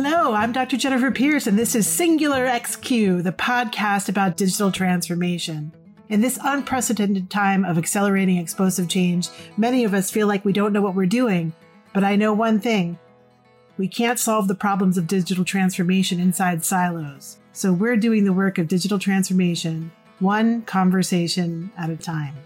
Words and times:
Hello, 0.00 0.32
I'm 0.32 0.52
Dr. 0.52 0.76
Jennifer 0.76 1.10
Pierce, 1.10 1.48
and 1.48 1.58
this 1.58 1.74
is 1.74 1.84
Singular 1.84 2.46
XQ, 2.46 3.24
the 3.24 3.32
podcast 3.32 4.08
about 4.08 4.36
digital 4.36 4.70
transformation. 4.70 5.72
In 6.08 6.20
this 6.20 6.38
unprecedented 6.40 7.30
time 7.30 7.64
of 7.64 7.76
accelerating 7.76 8.36
explosive 8.36 8.86
change, 8.86 9.28
many 9.56 9.82
of 9.82 9.94
us 9.94 10.08
feel 10.08 10.28
like 10.28 10.44
we 10.44 10.52
don't 10.52 10.72
know 10.72 10.80
what 10.80 10.94
we're 10.94 11.06
doing. 11.06 11.52
But 11.92 12.04
I 12.04 12.14
know 12.14 12.32
one 12.32 12.60
thing 12.60 12.96
we 13.76 13.88
can't 13.88 14.20
solve 14.20 14.46
the 14.46 14.54
problems 14.54 14.98
of 14.98 15.08
digital 15.08 15.44
transformation 15.44 16.20
inside 16.20 16.64
silos. 16.64 17.38
So 17.52 17.72
we're 17.72 17.96
doing 17.96 18.22
the 18.22 18.32
work 18.32 18.58
of 18.58 18.68
digital 18.68 19.00
transformation, 19.00 19.90
one 20.20 20.62
conversation 20.62 21.72
at 21.76 21.90
a 21.90 21.96
time. 21.96 22.36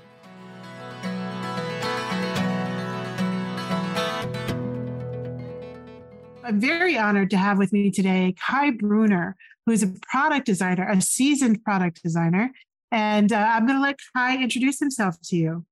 I'm 6.52 6.60
very 6.60 6.98
honored 6.98 7.30
to 7.30 7.38
have 7.38 7.56
with 7.56 7.72
me 7.72 7.90
today 7.90 8.34
Kai 8.38 8.72
Brunner, 8.72 9.36
who's 9.64 9.82
a 9.82 9.86
product 10.02 10.44
designer, 10.44 10.86
a 10.86 11.00
seasoned 11.00 11.64
product 11.64 12.02
designer. 12.02 12.52
And 12.90 13.32
uh, 13.32 13.38
I'm 13.38 13.66
going 13.66 13.78
to 13.78 13.82
let 13.82 13.98
Kai 14.14 14.36
introduce 14.36 14.78
himself 14.78 15.16
to 15.28 15.36
you. 15.36 15.64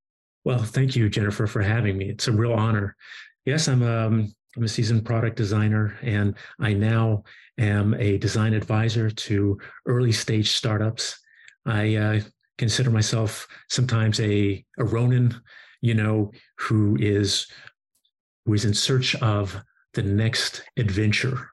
Well, 0.43 0.63
thank 0.63 0.95
you, 0.95 1.07
Jennifer, 1.07 1.45
for 1.45 1.61
having 1.61 1.99
me. 1.99 2.09
It's 2.09 2.27
a 2.27 2.31
real 2.31 2.53
honor. 2.53 2.95
Yes, 3.45 3.67
I'm 3.67 3.83
a, 3.83 4.07
um, 4.07 4.33
I'm 4.57 4.63
a 4.63 4.67
seasoned 4.67 5.05
product 5.05 5.35
designer, 5.35 5.95
and 6.01 6.33
I 6.59 6.73
now 6.73 7.25
am 7.59 7.93
a 7.93 8.17
design 8.17 8.55
advisor 8.55 9.11
to 9.11 9.59
early 9.85 10.11
stage 10.11 10.49
startups. 10.49 11.19
I 11.63 11.95
uh, 11.95 12.19
consider 12.57 12.89
myself 12.89 13.47
sometimes 13.69 14.19
a, 14.19 14.65
a 14.79 14.83
Ronin, 14.83 15.39
you 15.81 15.93
know, 15.93 16.31
who 16.57 16.97
is 16.99 17.45
who 18.47 18.55
is 18.55 18.65
in 18.65 18.73
search 18.73 19.13
of 19.17 19.63
the 19.93 20.03
next 20.03 20.63
adventure. 20.77 21.51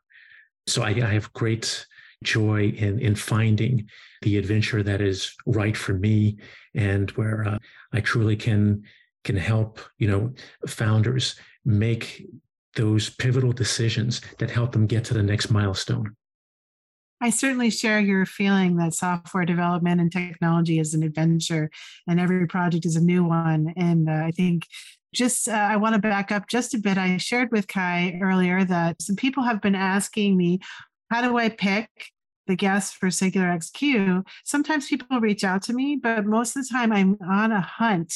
So 0.67 0.83
I, 0.83 0.91
I 0.91 1.13
have 1.13 1.33
great 1.33 1.87
joy 2.23 2.69
in 2.77 2.99
in 2.99 3.15
finding 3.15 3.89
the 4.23 4.39
adventure 4.39 4.83
that 4.83 5.01
is 5.01 5.35
right 5.47 5.77
for 5.77 5.95
me 5.95 6.37
and 6.75 7.11
where 7.13 7.47
uh, 7.47 7.59
I 7.93 8.01
truly 8.01 8.37
can 8.37 8.83
can 9.25 9.37
help 9.37 9.81
you 9.99 10.09
know 10.09 10.33
founders 10.67 11.37
make 11.65 12.27
those 12.75 13.11
pivotal 13.11 13.53
decisions 13.53 14.21
that 14.39 14.51
help 14.51 14.73
them 14.73 14.87
get 14.87 15.05
to 15.05 15.15
the 15.15 15.23
next 15.23 15.51
milestone. 15.51 16.17
I 17.21 17.31
certainly 17.31 17.71
share 17.71 17.99
your 17.99 18.25
feeling 18.27 18.77
that 18.77 18.95
software 18.95 19.45
development 19.45 20.01
and 20.01 20.13
technology 20.13 20.79
is 20.79 20.95
an 20.95 21.03
adventure 21.03 21.71
and 22.07 22.21
every 22.21 22.47
project 22.47 22.87
is 22.87 22.95
a 22.95 23.01
new 23.01 23.25
one. 23.25 23.75
And 23.77 24.09
uh, 24.09 24.23
I 24.25 24.31
think 24.31 24.63
just 25.15 25.49
uh, 25.49 25.53
I 25.53 25.77
want 25.77 25.95
to 25.95 26.01
back 26.01 26.31
up 26.31 26.49
just 26.49 26.75
a 26.75 26.79
bit. 26.79 26.99
I 26.99 27.17
shared 27.17 27.51
with 27.51 27.69
Kai 27.69 28.19
earlier 28.23 28.65
that 28.65 29.01
some 29.01 29.17
people 29.17 29.43
have 29.43 29.61
been 29.61 29.75
asking 29.75 30.37
me, 30.37 30.61
how 31.11 31.23
do 31.23 31.39
I 31.39 31.49
pick 31.49 31.89
the 32.47 32.57
guests 32.57 32.93
for 32.93 33.11
Singular 33.11 33.49
XQ? 33.49 34.27
Sometimes 34.45 34.89
people 34.89 35.21
reach 35.21 35.45
out 35.45 35.63
to 35.63 35.73
me, 35.73 35.99
but 36.01 36.27
most 36.27 36.57
of 36.57 36.63
the 36.63 36.73
time 36.73 36.93
I'm 36.93 37.17
on 37.27 37.53
a 37.53 37.61
hunt 37.61 38.15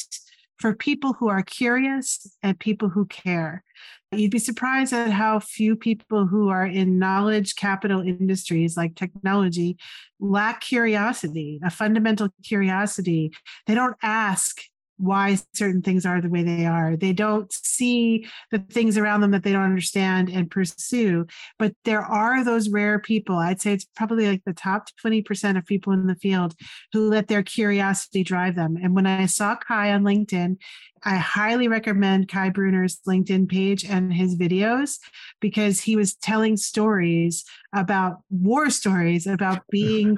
for 0.59 0.73
people 0.73 1.13
who 1.13 1.27
are 1.27 1.43
curious 1.43 2.25
and 2.41 2.59
people 2.59 2.89
who 2.89 3.05
care. 3.05 3.63
You'd 4.11 4.31
be 4.31 4.39
surprised 4.39 4.93
at 4.93 5.09
how 5.11 5.39
few 5.39 5.75
people 5.75 6.27
who 6.27 6.49
are 6.49 6.65
in 6.65 6.99
knowledge 6.99 7.55
capital 7.55 8.01
industries 8.01 8.77
like 8.77 8.95
technology 8.95 9.77
lack 10.19 10.61
curiosity, 10.61 11.59
a 11.63 11.71
fundamental 11.71 12.29
curiosity. 12.43 13.33
They 13.65 13.73
don't 13.73 13.97
ask 14.03 14.61
why 15.03 15.37
certain 15.53 15.81
things 15.81 16.05
are 16.05 16.21
the 16.21 16.29
way 16.29 16.43
they 16.43 16.65
are. 16.65 16.95
They 16.95 17.13
don't 17.13 17.51
see 17.51 18.25
the 18.51 18.59
things 18.59 18.97
around 18.97 19.21
them 19.21 19.31
that 19.31 19.43
they 19.43 19.51
don't 19.51 19.63
understand 19.63 20.29
and 20.29 20.49
pursue. 20.49 21.27
But 21.59 21.75
there 21.83 22.01
are 22.01 22.43
those 22.43 22.69
rare 22.69 22.99
people. 22.99 23.37
I'd 23.37 23.61
say 23.61 23.73
it's 23.73 23.85
probably 23.95 24.27
like 24.27 24.43
the 24.45 24.53
top 24.53 24.87
20% 25.03 25.57
of 25.57 25.65
people 25.65 25.93
in 25.93 26.07
the 26.07 26.15
field 26.15 26.55
who 26.93 27.09
let 27.09 27.27
their 27.27 27.43
curiosity 27.43 28.23
drive 28.23 28.55
them. 28.55 28.77
And 28.81 28.95
when 28.95 29.05
I 29.05 29.25
saw 29.25 29.55
Kai 29.55 29.93
on 29.93 30.03
LinkedIn 30.03 30.57
I 31.05 31.15
highly 31.15 31.67
recommend 31.67 32.29
Kai 32.29 32.49
Brunner's 32.49 32.99
LinkedIn 33.07 33.49
page 33.49 33.83
and 33.83 34.13
his 34.13 34.37
videos 34.37 34.99
because 35.41 35.81
he 35.81 35.95
was 35.95 36.15
telling 36.15 36.55
stories 36.55 37.43
about 37.75 38.21
war 38.29 38.69
stories 38.69 39.27
about 39.27 39.63
being 39.69 40.17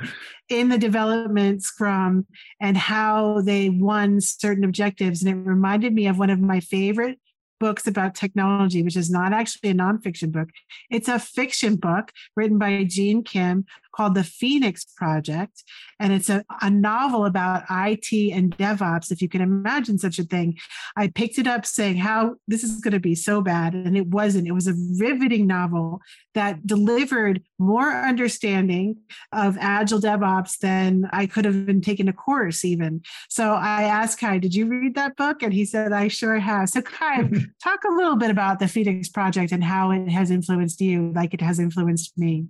in 0.50 0.69
the 0.69 0.78
development 0.78 1.63
scrum 1.63 2.28
and 2.62 2.78
how 2.78 3.41
they 3.41 3.69
won 3.69 4.22
certain 4.22 4.63
objectives. 4.63 5.24
And 5.24 5.31
it 5.31 5.50
reminded 5.50 5.94
me 5.94 6.07
of 6.07 6.19
one 6.19 6.29
of 6.29 6.40
my 6.40 6.59
favorite 6.59 7.19
books 7.59 7.88
about 7.88 8.16
technology, 8.16 8.84
which 8.84 8.97
is 8.97 9.09
not 9.09 9.34
actually 9.34 9.69
a 9.69 9.74
nonfiction 9.74 10.31
book. 10.31 10.50
It's 10.91 11.07
a 11.07 11.19
fiction 11.19 11.78
book 11.78 12.12
written 12.35 12.57
by 12.57 12.84
Gene 12.84 13.24
Kim 13.24 13.66
called 13.95 14.16
The 14.16 14.23
Phoenix 14.23 14.85
Project. 14.85 15.63
And 16.00 16.11
it's 16.11 16.29
a, 16.29 16.44
a 16.61 16.69
novel 16.69 17.25
about 17.25 17.63
IT 17.69 18.33
and 18.33 18.56
DevOps, 18.57 19.11
if 19.11 19.22
you 19.22 19.29
can 19.29 19.41
imagine 19.41 19.97
such 19.97 20.19
a 20.19 20.23
thing. 20.23 20.57
I 20.97 21.07
picked 21.07 21.38
it 21.38 21.47
up 21.47 21.66
saying 21.66 21.97
how 21.97 22.35
this 22.47 22.63
is 22.63 22.81
going 22.81 22.94
to 22.94 23.00
be 23.00 23.16
so 23.16 23.41
bad. 23.41 23.73
And 23.73 23.95
it 23.95 24.07
wasn't. 24.07 24.47
It 24.47 24.51
was 24.51 24.67
a 24.67 24.73
riveting 25.00 25.47
novel 25.47 26.01
that 26.33 26.67
delivered 26.67 27.41
more 27.57 27.91
understanding 27.91 28.97
of 29.31 29.57
Agile 29.59 30.01
DevOps 30.01 30.57
than 30.59 31.09
I 31.13 31.25
could 31.25 31.45
have 31.45 31.66
been 31.66 31.81
taking 31.81 32.09
a 32.09 32.13
course, 32.13 32.66
even. 32.66 33.01
So 33.29 33.53
I 33.53 33.83
asked 33.83 34.19
Kai, 34.19 34.39
Did 34.39 34.53
you 34.53 34.66
read 34.66 34.95
that 34.95 35.16
book? 35.16 35.41
And 35.41 35.53
he 35.53 35.63
said, 35.63 35.94
I 35.94 36.09
sure 36.09 36.38
have. 36.39 36.69
So, 36.69 36.81
Kai, 36.81 37.29
talk 37.63 37.83
a 37.85 37.94
little 37.94 38.17
bit 38.17 38.31
about 38.31 38.59
the 38.59 38.67
Phoenix 38.67 39.07
Project 39.07 39.51
and 39.51 39.63
how 39.63 39.91
it 39.91 40.09
has 40.09 40.31
influenced 40.31 40.81
you, 40.81 41.13
like 41.16 41.33
it 41.33 41.41
has 41.41 41.59
influenced 41.59 42.17
me. 42.17 42.47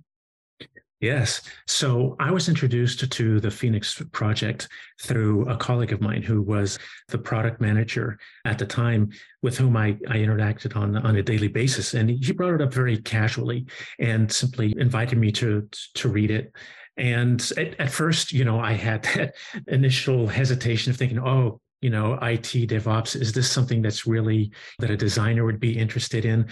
Yes. 1.06 1.44
So 1.68 2.16
I 2.20 2.32
was 2.32 2.50
introduced 2.50 3.12
to 3.12 3.40
the 3.40 3.52
Phoenix 3.52 4.02
project 4.12 4.68
through 5.00 5.48
a 5.48 5.56
colleague 5.56 5.94
of 5.94 6.02
mine 6.02 6.24
who 6.24 6.42
was 6.42 6.80
the 7.10 7.20
product 7.20 7.62
manager 7.62 8.18
at 8.44 8.58
the 8.58 8.66
time 8.66 9.12
with 9.44 9.56
whom 9.56 9.78
I, 9.78 9.90
I 10.10 10.18
interacted 10.18 10.76
on, 10.76 10.98
on 10.98 11.16
a 11.16 11.22
daily 11.22 11.48
basis. 11.48 11.94
And 11.94 12.10
he 12.10 12.32
brought 12.34 12.56
it 12.56 12.62
up 12.64 12.74
very 12.74 12.98
casually 12.98 13.68
and 14.00 14.32
simply 14.32 14.74
invited 14.80 15.20
me 15.20 15.32
to, 15.34 15.70
to 15.94 16.10
read 16.10 16.32
it. 16.32 16.52
And 16.98 17.40
at, 17.56 17.80
at 17.80 17.92
first, 17.92 18.32
you 18.32 18.44
know, 18.44 18.60
I 18.60 18.74
had 18.74 19.04
that 19.16 19.36
initial 19.68 20.26
hesitation 20.26 20.90
of 20.90 20.98
thinking, 20.98 21.20
oh, 21.20 21.62
you 21.82 21.92
know, 21.92 22.14
IT 22.14 22.48
DevOps, 22.68 23.16
is 23.16 23.32
this 23.32 23.52
something 23.52 23.84
that's 23.84 24.08
really 24.08 24.52
that 24.80 24.90
a 24.90 24.98
designer 24.98 25.46
would 25.46 25.60
be 25.60 25.78
interested 25.78 26.26
in? 26.26 26.48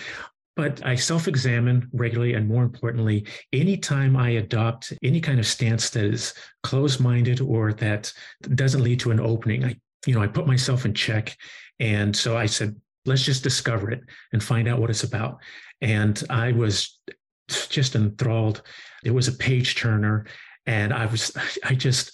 But 0.56 0.86
I 0.86 0.96
self 0.96 1.28
examine 1.28 1.90
regularly. 1.94 2.34
And 2.34 2.48
more 2.48 2.64
importantly, 2.64 3.26
anytime 3.52 4.16
I 4.16 4.32
adopt 4.32 4.94
any 5.02 5.20
kind 5.20 5.40
of 5.40 5.48
stance 5.48 5.90
that 5.92 6.04
is 6.06 6.34
closed 6.62 7.00
minded 7.00 7.42
or 7.42 7.74
that 7.74 8.14
doesn't 8.56 8.84
lead 8.84 9.00
to 9.02 9.12
an 9.12 9.20
opening, 9.20 9.66
I, 9.66 9.76
you 10.06 10.14
know, 10.14 10.22
I 10.22 10.28
put 10.28 10.48
myself 10.48 10.86
in 10.86 10.94
check. 10.94 11.36
And 11.80 12.16
so 12.16 12.38
I 12.38 12.46
said, 12.46 12.76
let's 13.06 13.24
just 13.24 13.44
discover 13.44 13.92
it 13.92 14.02
and 14.32 14.44
find 14.44 14.68
out 14.68 14.80
what 14.80 14.90
it's 14.90 15.04
about. 15.04 15.40
And 15.82 16.22
I 16.30 16.52
was 16.52 17.00
just 17.70 17.96
enthralled. 17.96 18.62
It 19.04 19.12
was 19.12 19.28
a 19.28 19.34
page 19.34 19.76
turner. 19.76 20.26
And 20.66 20.94
I 20.94 21.08
was, 21.08 21.36
I 21.64 21.74
just 21.74 22.12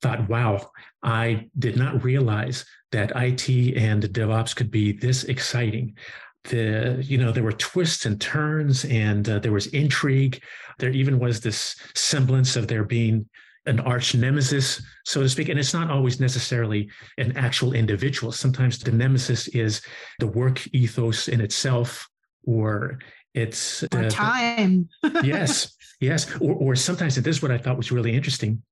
thought, 0.00 0.28
wow, 0.28 0.70
I 1.02 1.48
did 1.58 1.76
not 1.76 2.02
realize 2.02 2.64
that 2.92 3.12
IT 3.14 3.76
and 3.76 4.02
DevOps 4.04 4.54
could 4.54 4.70
be 4.70 4.92
this 4.92 5.24
exciting 5.24 5.96
the 6.44 6.98
you 7.02 7.18
know 7.18 7.32
there 7.32 7.42
were 7.42 7.52
twists 7.52 8.06
and 8.06 8.20
turns 8.20 8.84
and 8.86 9.28
uh, 9.28 9.38
there 9.38 9.52
was 9.52 9.66
intrigue. 9.68 10.42
There 10.78 10.90
even 10.90 11.18
was 11.18 11.40
this 11.40 11.76
semblance 11.94 12.56
of 12.56 12.68
there 12.68 12.84
being 12.84 13.28
an 13.66 13.80
arch 13.80 14.14
nemesis 14.14 14.82
so 15.06 15.22
to 15.22 15.28
speak 15.28 15.48
and 15.48 15.58
it's 15.58 15.72
not 15.72 15.90
always 15.90 16.20
necessarily 16.20 16.88
an 17.18 17.36
actual 17.36 17.72
individual. 17.72 18.30
Sometimes 18.30 18.78
the 18.78 18.92
nemesis 18.92 19.48
is 19.48 19.80
the 20.18 20.26
work 20.26 20.66
ethos 20.74 21.28
in 21.28 21.40
itself 21.40 22.06
or 22.46 22.98
it's 23.32 23.80
the, 23.80 24.10
time. 24.10 24.88
Yes 25.22 25.74
yes 26.00 26.30
or, 26.40 26.54
or 26.54 26.76
sometimes 26.76 27.16
and 27.16 27.24
this 27.24 27.36
is 27.36 27.42
what 27.42 27.50
i 27.50 27.58
thought 27.58 27.76
was 27.76 27.90
really 27.90 28.14
interesting. 28.14 28.62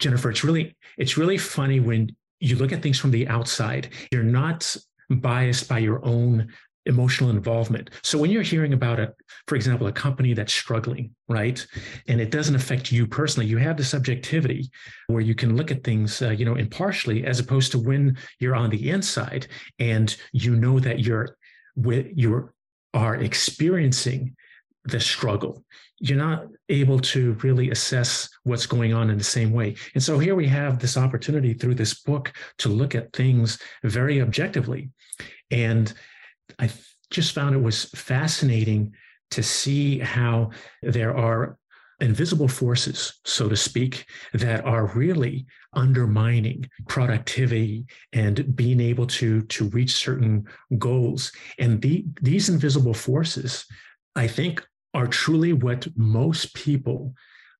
Jennifer 0.00 0.30
it's 0.30 0.44
really 0.44 0.76
it's 0.96 1.18
really 1.18 1.38
funny 1.38 1.80
when 1.80 2.10
you 2.40 2.56
look 2.56 2.72
at 2.72 2.82
things 2.82 2.98
from 2.98 3.10
the 3.10 3.28
outside. 3.28 3.90
You're 4.12 4.22
not 4.22 4.76
biased 5.10 5.68
by 5.68 5.78
your 5.78 6.04
own 6.04 6.48
emotional 6.86 7.30
involvement. 7.30 7.90
So 8.02 8.18
when 8.18 8.30
you're 8.30 8.42
hearing 8.42 8.72
about 8.72 8.98
a, 8.98 9.14
for 9.46 9.56
example, 9.56 9.86
a 9.86 9.92
company 9.92 10.32
that's 10.34 10.52
struggling, 10.52 11.14
right, 11.28 11.64
and 12.06 12.20
it 12.20 12.30
doesn't 12.30 12.54
affect 12.54 12.90
you 12.90 13.06
personally, 13.06 13.46
you 13.46 13.58
have 13.58 13.76
the 13.76 13.84
subjectivity 13.84 14.70
where 15.08 15.20
you 15.20 15.34
can 15.34 15.56
look 15.56 15.70
at 15.70 15.84
things, 15.84 16.22
uh, 16.22 16.30
you 16.30 16.44
know, 16.44 16.54
impartially, 16.54 17.24
as 17.26 17.40
opposed 17.40 17.72
to 17.72 17.78
when 17.78 18.16
you're 18.40 18.56
on 18.56 18.70
the 18.70 18.90
inside 18.90 19.46
and 19.78 20.16
you 20.32 20.56
know 20.56 20.78
that 20.80 21.00
you're 21.00 21.36
you 21.76 22.50
are 22.94 23.16
experiencing 23.16 24.34
the 24.84 24.98
struggle. 24.98 25.64
You're 26.00 26.18
not 26.18 26.46
able 26.68 26.98
to 27.00 27.32
really 27.42 27.70
assess 27.70 28.28
what's 28.44 28.66
going 28.66 28.94
on 28.94 29.10
in 29.10 29.18
the 29.18 29.24
same 29.24 29.52
way. 29.52 29.76
And 29.94 30.02
so 30.02 30.18
here 30.18 30.34
we 30.34 30.46
have 30.48 30.78
this 30.78 30.96
opportunity 30.96 31.54
through 31.54 31.74
this 31.74 32.02
book 32.02 32.32
to 32.58 32.68
look 32.68 32.94
at 32.94 33.12
things 33.12 33.58
very 33.84 34.20
objectively. 34.22 34.90
And 35.50 35.92
I 36.58 36.70
just 37.10 37.32
found 37.32 37.54
it 37.54 37.62
was 37.62 37.84
fascinating 37.86 38.94
to 39.30 39.42
see 39.42 39.98
how 39.98 40.50
there 40.82 41.16
are 41.16 41.58
invisible 42.00 42.48
forces, 42.48 43.20
so 43.24 43.48
to 43.48 43.56
speak, 43.56 44.06
that 44.32 44.64
are 44.64 44.86
really 44.94 45.46
undermining 45.72 46.68
productivity 46.88 47.86
and 48.12 48.54
being 48.54 48.80
able 48.80 49.06
to, 49.06 49.42
to 49.42 49.68
reach 49.70 49.94
certain 49.94 50.46
goals. 50.78 51.32
And 51.58 51.82
the, 51.82 52.04
these 52.22 52.48
invisible 52.48 52.94
forces, 52.94 53.66
I 54.14 54.28
think, 54.28 54.64
are 54.94 55.06
truly 55.06 55.52
what 55.52 55.86
most 55.96 56.54
people 56.54 57.14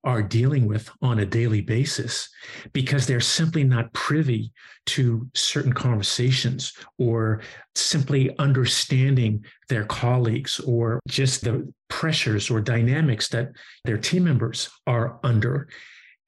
are 0.05 0.23
dealing 0.23 0.67
with 0.67 0.91
on 1.03 1.19
a 1.19 1.27
daily 1.27 1.61
basis 1.61 2.29
because 2.73 3.07
they're 3.07 3.21
simply 3.21 3.65
not 3.65 3.93
privy 3.93 4.53
to 4.87 5.29
certain 5.35 5.73
conversations 5.73 6.73
or 6.99 7.43
simply 7.75 8.37
understanding 8.39 9.45
their 9.69 9.85
colleagues 9.85 10.61
or 10.61 11.01
just 11.09 11.45
the 11.45 11.71
pressures 11.89 12.51
or 12.51 12.61
dynamics 12.61 13.29
that 13.29 13.51
their 13.85 13.99
team 13.99 14.25
members 14.25 14.71
are 14.87 15.19
under. 15.25 15.69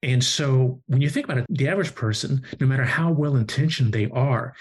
And 0.02 0.22
so 0.22 0.80
when 0.86 1.00
you 1.00 1.08
think 1.10 1.26
about 1.26 1.38
it, 1.38 1.46
the 1.50 1.68
average 1.68 1.94
person, 1.94 2.42
no 2.58 2.66
matter 2.66 2.84
how 2.84 3.12
well 3.12 3.36
intentioned 3.36 3.92
they 3.92 4.08
are, 4.10 4.54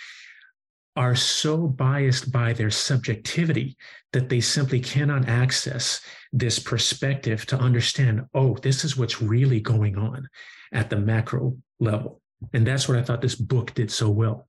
are 0.99 1.15
so 1.15 1.65
biased 1.65 2.29
by 2.29 2.51
their 2.51 2.69
subjectivity 2.69 3.77
that 4.11 4.27
they 4.27 4.41
simply 4.41 4.81
cannot 4.81 5.29
access 5.29 6.01
this 6.33 6.59
perspective 6.59 7.45
to 7.45 7.57
understand, 7.57 8.25
oh, 8.33 8.55
this 8.55 8.83
is 8.83 8.97
what's 8.97 9.21
really 9.21 9.61
going 9.61 9.97
on 9.97 10.27
at 10.73 10.89
the 10.89 10.97
macro 10.97 11.55
level. 11.79 12.21
And 12.51 12.67
that's 12.67 12.89
what 12.89 12.97
I 12.97 13.01
thought 13.01 13.21
this 13.21 13.35
book 13.35 13.73
did 13.73 13.89
so 13.89 14.09
well. 14.09 14.48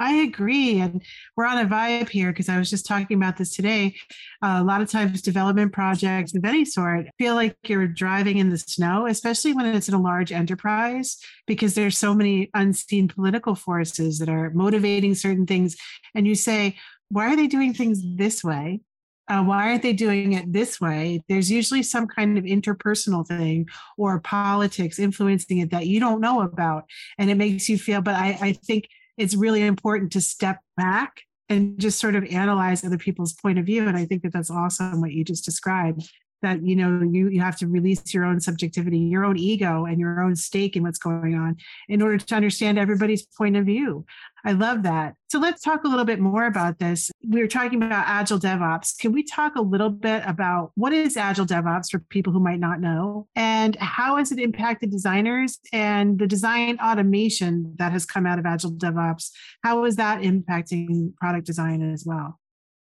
I 0.00 0.14
agree. 0.16 0.80
And 0.80 1.02
we're 1.36 1.46
on 1.46 1.58
a 1.58 1.68
vibe 1.68 2.08
here 2.08 2.30
because 2.30 2.48
I 2.48 2.58
was 2.58 2.70
just 2.70 2.86
talking 2.86 3.16
about 3.16 3.36
this 3.36 3.54
today. 3.54 3.96
Uh, 4.42 4.58
a 4.60 4.64
lot 4.64 4.80
of 4.80 4.88
times, 4.88 5.22
development 5.22 5.72
projects 5.72 6.34
of 6.36 6.44
any 6.44 6.64
sort 6.64 7.08
feel 7.18 7.34
like 7.34 7.56
you're 7.66 7.88
driving 7.88 8.38
in 8.38 8.48
the 8.48 8.58
snow, 8.58 9.06
especially 9.06 9.54
when 9.54 9.66
it's 9.66 9.88
in 9.88 9.94
a 9.94 10.00
large 10.00 10.30
enterprise, 10.30 11.18
because 11.46 11.74
there's 11.74 11.98
so 11.98 12.14
many 12.14 12.48
unseen 12.54 13.08
political 13.08 13.56
forces 13.56 14.20
that 14.20 14.28
are 14.28 14.50
motivating 14.50 15.14
certain 15.14 15.46
things. 15.46 15.76
And 16.14 16.26
you 16.28 16.36
say, 16.36 16.76
why 17.08 17.32
are 17.32 17.36
they 17.36 17.48
doing 17.48 17.74
things 17.74 18.00
this 18.04 18.44
way? 18.44 18.80
Uh, 19.26 19.42
why 19.42 19.68
aren't 19.68 19.82
they 19.82 19.92
doing 19.92 20.32
it 20.32 20.52
this 20.52 20.80
way? 20.80 21.22
There's 21.28 21.50
usually 21.50 21.82
some 21.82 22.06
kind 22.06 22.38
of 22.38 22.44
interpersonal 22.44 23.26
thing 23.26 23.68
or 23.98 24.20
politics 24.20 24.98
influencing 24.98 25.58
it 25.58 25.70
that 25.70 25.86
you 25.86 26.00
don't 26.00 26.22
know 26.22 26.40
about. 26.40 26.84
And 27.18 27.30
it 27.30 27.36
makes 27.36 27.68
you 27.68 27.78
feel, 27.78 28.00
but 28.00 28.14
I, 28.14 28.38
I 28.40 28.52
think 28.52 28.88
it's 29.18 29.34
really 29.34 29.62
important 29.62 30.12
to 30.12 30.20
step 30.20 30.60
back 30.76 31.22
and 31.48 31.78
just 31.78 31.98
sort 31.98 32.14
of 32.14 32.24
analyze 32.24 32.84
other 32.84 32.98
people's 32.98 33.32
point 33.32 33.58
of 33.58 33.66
view. 33.66 33.86
And 33.86 33.96
I 33.96 34.04
think 34.04 34.22
that 34.22 34.32
that's 34.32 34.50
awesome 34.50 35.00
what 35.00 35.12
you 35.12 35.24
just 35.24 35.44
described 35.44 36.10
that 36.42 36.64
you 36.64 36.76
know 36.76 37.02
you 37.02 37.28
you 37.28 37.40
have 37.40 37.56
to 37.58 37.66
release 37.66 38.14
your 38.14 38.24
own 38.24 38.40
subjectivity 38.40 38.98
your 38.98 39.24
own 39.24 39.38
ego 39.38 39.84
and 39.84 39.98
your 39.98 40.20
own 40.20 40.36
stake 40.36 40.76
in 40.76 40.82
what's 40.82 40.98
going 40.98 41.34
on 41.34 41.56
in 41.88 42.02
order 42.02 42.18
to 42.18 42.34
understand 42.34 42.78
everybody's 42.78 43.26
point 43.26 43.56
of 43.56 43.64
view. 43.64 44.04
I 44.44 44.52
love 44.52 44.84
that. 44.84 45.14
So 45.30 45.38
let's 45.38 45.62
talk 45.62 45.84
a 45.84 45.88
little 45.88 46.04
bit 46.04 46.20
more 46.20 46.46
about 46.46 46.78
this. 46.78 47.10
We 47.26 47.40
were 47.40 47.48
talking 47.48 47.82
about 47.82 48.04
agile 48.06 48.38
devops. 48.38 48.96
Can 48.98 49.12
we 49.12 49.24
talk 49.24 49.56
a 49.56 49.60
little 49.60 49.90
bit 49.90 50.22
about 50.24 50.70
what 50.74 50.92
is 50.92 51.16
agile 51.16 51.44
devops 51.44 51.90
for 51.90 51.98
people 51.98 52.32
who 52.32 52.40
might 52.40 52.60
not 52.60 52.80
know 52.80 53.26
and 53.34 53.76
how 53.76 54.16
has 54.16 54.30
it 54.30 54.38
impacted 54.38 54.90
designers 54.90 55.58
and 55.72 56.18
the 56.18 56.26
design 56.26 56.78
automation 56.80 57.74
that 57.78 57.92
has 57.92 58.06
come 58.06 58.26
out 58.26 58.38
of 58.38 58.46
agile 58.46 58.72
devops? 58.72 59.30
How 59.64 59.84
is 59.84 59.96
that 59.96 60.22
impacting 60.22 61.14
product 61.16 61.46
design 61.46 61.92
as 61.92 62.04
well? 62.06 62.38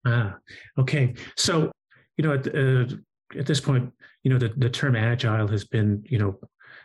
Ah 0.04 0.36
okay. 0.78 1.14
So 1.36 1.70
you 2.18 2.24
know, 2.24 2.34
uh, 2.34 2.96
at 3.36 3.46
this 3.46 3.60
point, 3.60 3.92
you 4.22 4.30
know, 4.30 4.38
the, 4.38 4.52
the 4.56 4.70
term 4.70 4.96
agile 4.96 5.48
has 5.48 5.64
been, 5.64 6.04
you 6.08 6.18
know, 6.18 6.38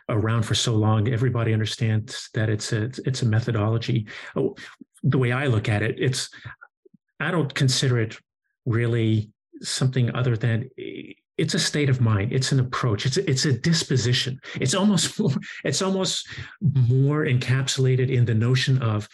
around 0.08 0.42
for 0.42 0.54
so 0.54 0.74
long. 0.74 1.08
Everybody 1.08 1.52
understands 1.52 2.28
that 2.34 2.48
it's 2.48 2.72
a 2.72 2.90
it's 3.04 3.22
a 3.22 3.26
methodology. 3.26 4.06
Oh, 4.36 4.54
the 5.02 5.18
way 5.18 5.32
I 5.32 5.46
look 5.46 5.68
at 5.68 5.82
it, 5.82 5.96
it's 5.98 6.30
I 7.20 7.30
don't 7.30 7.54
consider 7.54 7.98
it 8.00 8.18
really 8.66 9.30
something 9.62 10.14
other 10.14 10.36
than 10.36 10.68
it's 11.36 11.54
a 11.54 11.58
state 11.58 11.88
of 11.88 12.00
mind 12.00 12.32
it's 12.32 12.52
an 12.52 12.60
approach 12.60 13.06
it's 13.06 13.16
it's 13.16 13.44
a 13.44 13.52
disposition 13.52 14.38
it's 14.60 14.74
almost 14.74 15.18
more, 15.20 15.30
it's 15.64 15.82
almost 15.82 16.28
more 16.60 17.24
encapsulated 17.24 18.10
in 18.10 18.24
the 18.24 18.34
notion 18.34 18.80
of 18.82 19.08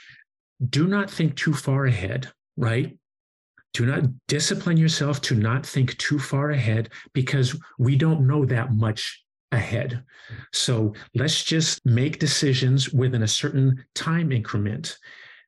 do 0.69 0.87
not 0.87 1.11
think 1.11 1.37
too 1.37 1.53
far 1.53 1.87
ahead 1.87 2.31
right 2.56 2.99
do 3.72 3.87
not 3.87 4.02
discipline 4.26 4.76
yourself 4.76 5.20
to 5.22 5.34
not 5.34 5.64
think 5.64 5.96
too 5.99 6.19
far 6.19 6.50
ahead 6.50 6.90
because 7.12 7.58
we 7.78 7.96
don't 7.96 8.26
know 8.26 8.44
that 8.44 8.75
much 8.75 9.25
ahead. 9.52 10.02
So 10.52 10.94
let's 11.14 11.43
just 11.43 11.84
make 11.84 12.19
decisions 12.19 12.93
within 12.93 13.22
a 13.22 13.28
certain 13.28 13.84
time 13.94 14.32
increment 14.32 14.96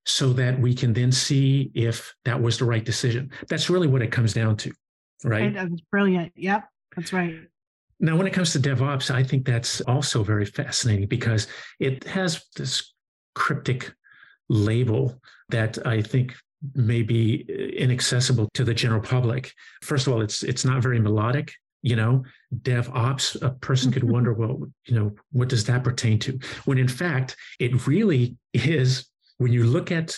so 0.04 0.32
that 0.32 0.58
we 0.58 0.74
can 0.74 0.92
then 0.92 1.12
see 1.12 1.70
if 1.74 2.12
that 2.24 2.40
was 2.40 2.58
the 2.58 2.64
right 2.64 2.84
decision. 2.84 3.30
That's 3.48 3.70
really 3.70 3.86
what 3.86 4.02
it 4.02 4.10
comes 4.10 4.34
down 4.34 4.56
to, 4.58 4.72
right? 5.24 5.54
That's 5.54 5.80
brilliant. 5.90 6.32
Yep, 6.36 6.64
that's 6.96 7.12
right. 7.12 7.36
Now, 8.00 8.16
when 8.16 8.26
it 8.26 8.32
comes 8.32 8.52
to 8.52 8.58
DevOps, 8.58 9.14
I 9.14 9.22
think 9.22 9.46
that's 9.46 9.80
also 9.82 10.24
very 10.24 10.44
fascinating 10.44 11.06
because 11.06 11.46
it 11.78 12.02
has 12.04 12.44
this 12.56 12.92
cryptic 13.36 13.92
label 14.48 15.20
that 15.50 15.78
I 15.86 16.02
think 16.02 16.34
may 16.74 17.02
be 17.02 17.44
uh, 17.48 17.52
inaccessible 17.52 18.48
to 18.54 18.64
the 18.64 18.74
general 18.74 19.00
public. 19.00 19.52
First 19.82 20.06
of 20.06 20.12
all, 20.12 20.22
it's 20.22 20.42
it's 20.42 20.64
not 20.64 20.82
very 20.82 21.00
melodic. 21.00 21.52
You 21.82 21.96
know, 21.96 22.24
DevOps, 22.62 23.42
a 23.42 23.50
person 23.50 23.90
could 23.90 24.04
wonder, 24.14 24.32
well, 24.32 24.68
you 24.86 24.94
know, 24.94 25.14
what 25.32 25.48
does 25.48 25.64
that 25.64 25.84
pertain 25.84 26.18
to? 26.20 26.38
When 26.64 26.78
in 26.78 26.88
fact, 26.88 27.36
it 27.58 27.86
really 27.86 28.36
is 28.54 29.06
when 29.38 29.52
you 29.52 29.64
look 29.64 29.90
at 29.90 30.16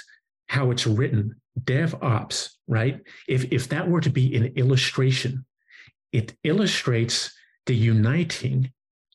how 0.49 0.71
it's 0.71 0.87
written, 0.87 1.35
DevOps, 1.63 2.51
right? 2.69 3.01
If 3.29 3.53
if 3.53 3.69
that 3.69 3.89
were 3.89 4.01
to 4.01 4.11
be 4.11 4.37
an 4.37 4.47
illustration, 4.57 5.45
it 6.13 6.35
illustrates 6.45 7.33
the 7.67 7.75
uniting 7.75 8.71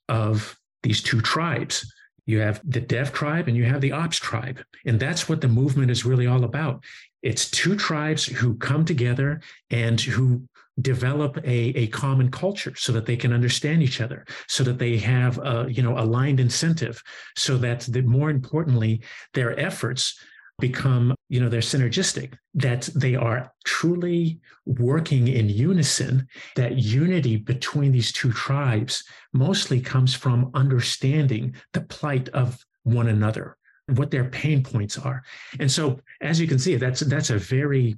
of 0.07 0.57
these 0.81 1.03
two 1.03 1.21
tribes 1.21 1.85
you 2.29 2.39
have 2.39 2.61
the 2.63 2.79
dev 2.79 3.11
tribe 3.11 3.47
and 3.47 3.57
you 3.57 3.65
have 3.65 3.81
the 3.81 3.91
ops 3.91 4.17
tribe. 4.17 4.59
And 4.85 4.99
that's 4.99 5.27
what 5.27 5.41
the 5.41 5.47
movement 5.47 5.89
is 5.89 6.05
really 6.05 6.27
all 6.27 6.43
about. 6.43 6.83
It's 7.23 7.49
two 7.49 7.75
tribes 7.75 8.23
who 8.23 8.55
come 8.57 8.85
together 8.85 9.41
and 9.71 9.99
who 9.99 10.43
develop 10.79 11.37
a, 11.39 11.59
a 11.83 11.87
common 11.87 12.29
culture 12.29 12.73
so 12.75 12.91
that 12.91 13.07
they 13.07 13.17
can 13.17 13.33
understand 13.33 13.81
each 13.81 13.99
other, 13.99 14.27
so 14.47 14.63
that 14.63 14.77
they 14.77 14.97
have 14.97 15.39
a, 15.39 15.65
you 15.69 15.81
know, 15.81 15.97
aligned 15.97 16.39
incentive, 16.39 17.01
so 17.35 17.57
that 17.57 17.79
the, 17.89 18.03
more 18.03 18.29
importantly, 18.29 19.01
their 19.33 19.59
efforts 19.59 20.19
become, 20.59 21.15
you 21.29 21.39
know, 21.39 21.49
they're 21.49 21.61
synergistic, 21.61 22.35
that 22.53 22.89
they 22.95 23.15
are 23.15 23.51
truly 23.65 24.39
working 24.65 25.27
in 25.27 25.49
unison, 25.49 26.27
that 26.55 26.77
unity 26.77 27.37
between 27.37 27.91
these 27.91 28.11
two 28.11 28.31
tribes 28.31 29.03
mostly 29.33 29.79
comes 29.79 30.13
from 30.13 30.51
understanding 30.53 31.55
the 31.73 31.81
plight 31.81 32.29
of 32.29 32.63
one 32.83 33.07
another 33.07 33.55
what 33.95 34.11
their 34.11 34.25
pain 34.25 34.63
points 34.63 34.97
are. 34.97 35.23
And 35.59 35.71
so, 35.71 35.99
as 36.21 36.39
you 36.39 36.47
can 36.47 36.59
see, 36.59 36.75
that's 36.75 36.99
that's 37.01 37.29
a 37.29 37.37
very 37.37 37.97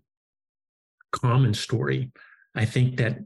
common 1.12 1.54
story. 1.54 2.12
I 2.56 2.66
think 2.66 2.98
that 2.98 3.20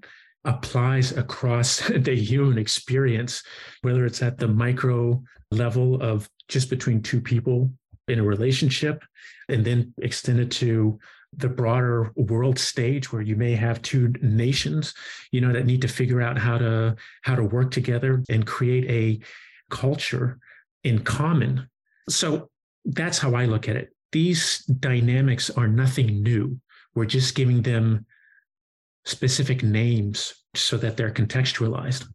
applies 0.44 1.12
across 1.12 1.88
the 1.89 2.15
human 2.15 2.58
experience, 2.58 3.44
whether 3.82 4.06
it's 4.06 4.22
at 4.22 4.38
the 4.38 4.48
micro 4.48 5.22
level 5.51 6.01
of 6.01 6.30
just 6.48 6.70
between 6.70 7.01
two 7.01 7.22
people 7.22 7.72
in 8.08 8.20
a 8.20 8.24
relationship, 8.24 9.04
and 9.50 9.66
then 9.66 9.94
extend 10.02 10.40
it 10.40 10.52
to 10.52 11.00
the 11.38 11.50
broader 11.50 12.12
world 12.16 12.58
stage 12.58 13.12
where 13.12 13.22
you 13.22 13.36
may 13.36 13.56
have 13.56 13.82
two 13.82 14.14
nations, 14.22 14.94
you 15.32 15.42
know, 15.42 15.52
that 15.52 15.66
need 15.66 15.82
to 15.82 15.88
figure 15.88 16.22
out 16.22 16.38
how 16.38 16.58
to 16.58 16.96
how 17.24 17.36
to 17.36 17.44
work 17.44 17.72
together 17.72 18.24
and 18.30 18.48
create 18.48 18.90
a 18.90 19.20
culture 19.70 20.40
in 20.84 21.00
common. 21.04 21.70
So 22.10 22.50
that's 22.86 23.18
how 23.18 23.34
I 23.36 23.46
look 23.46 23.68
at 23.68 23.76
it. 23.76 23.90
These 24.12 24.60
dynamics 24.60 25.50
are 25.50 25.68
nothing 25.68 26.24
new. 26.24 26.60
We're 26.94 27.06
just 27.06 27.36
giving 27.36 27.64
them 27.64 28.06
specific 29.04 29.62
names 29.62 30.34
so 30.56 30.78
that 30.78 30.96
they're 30.96 31.12
contextualized. 31.12 32.08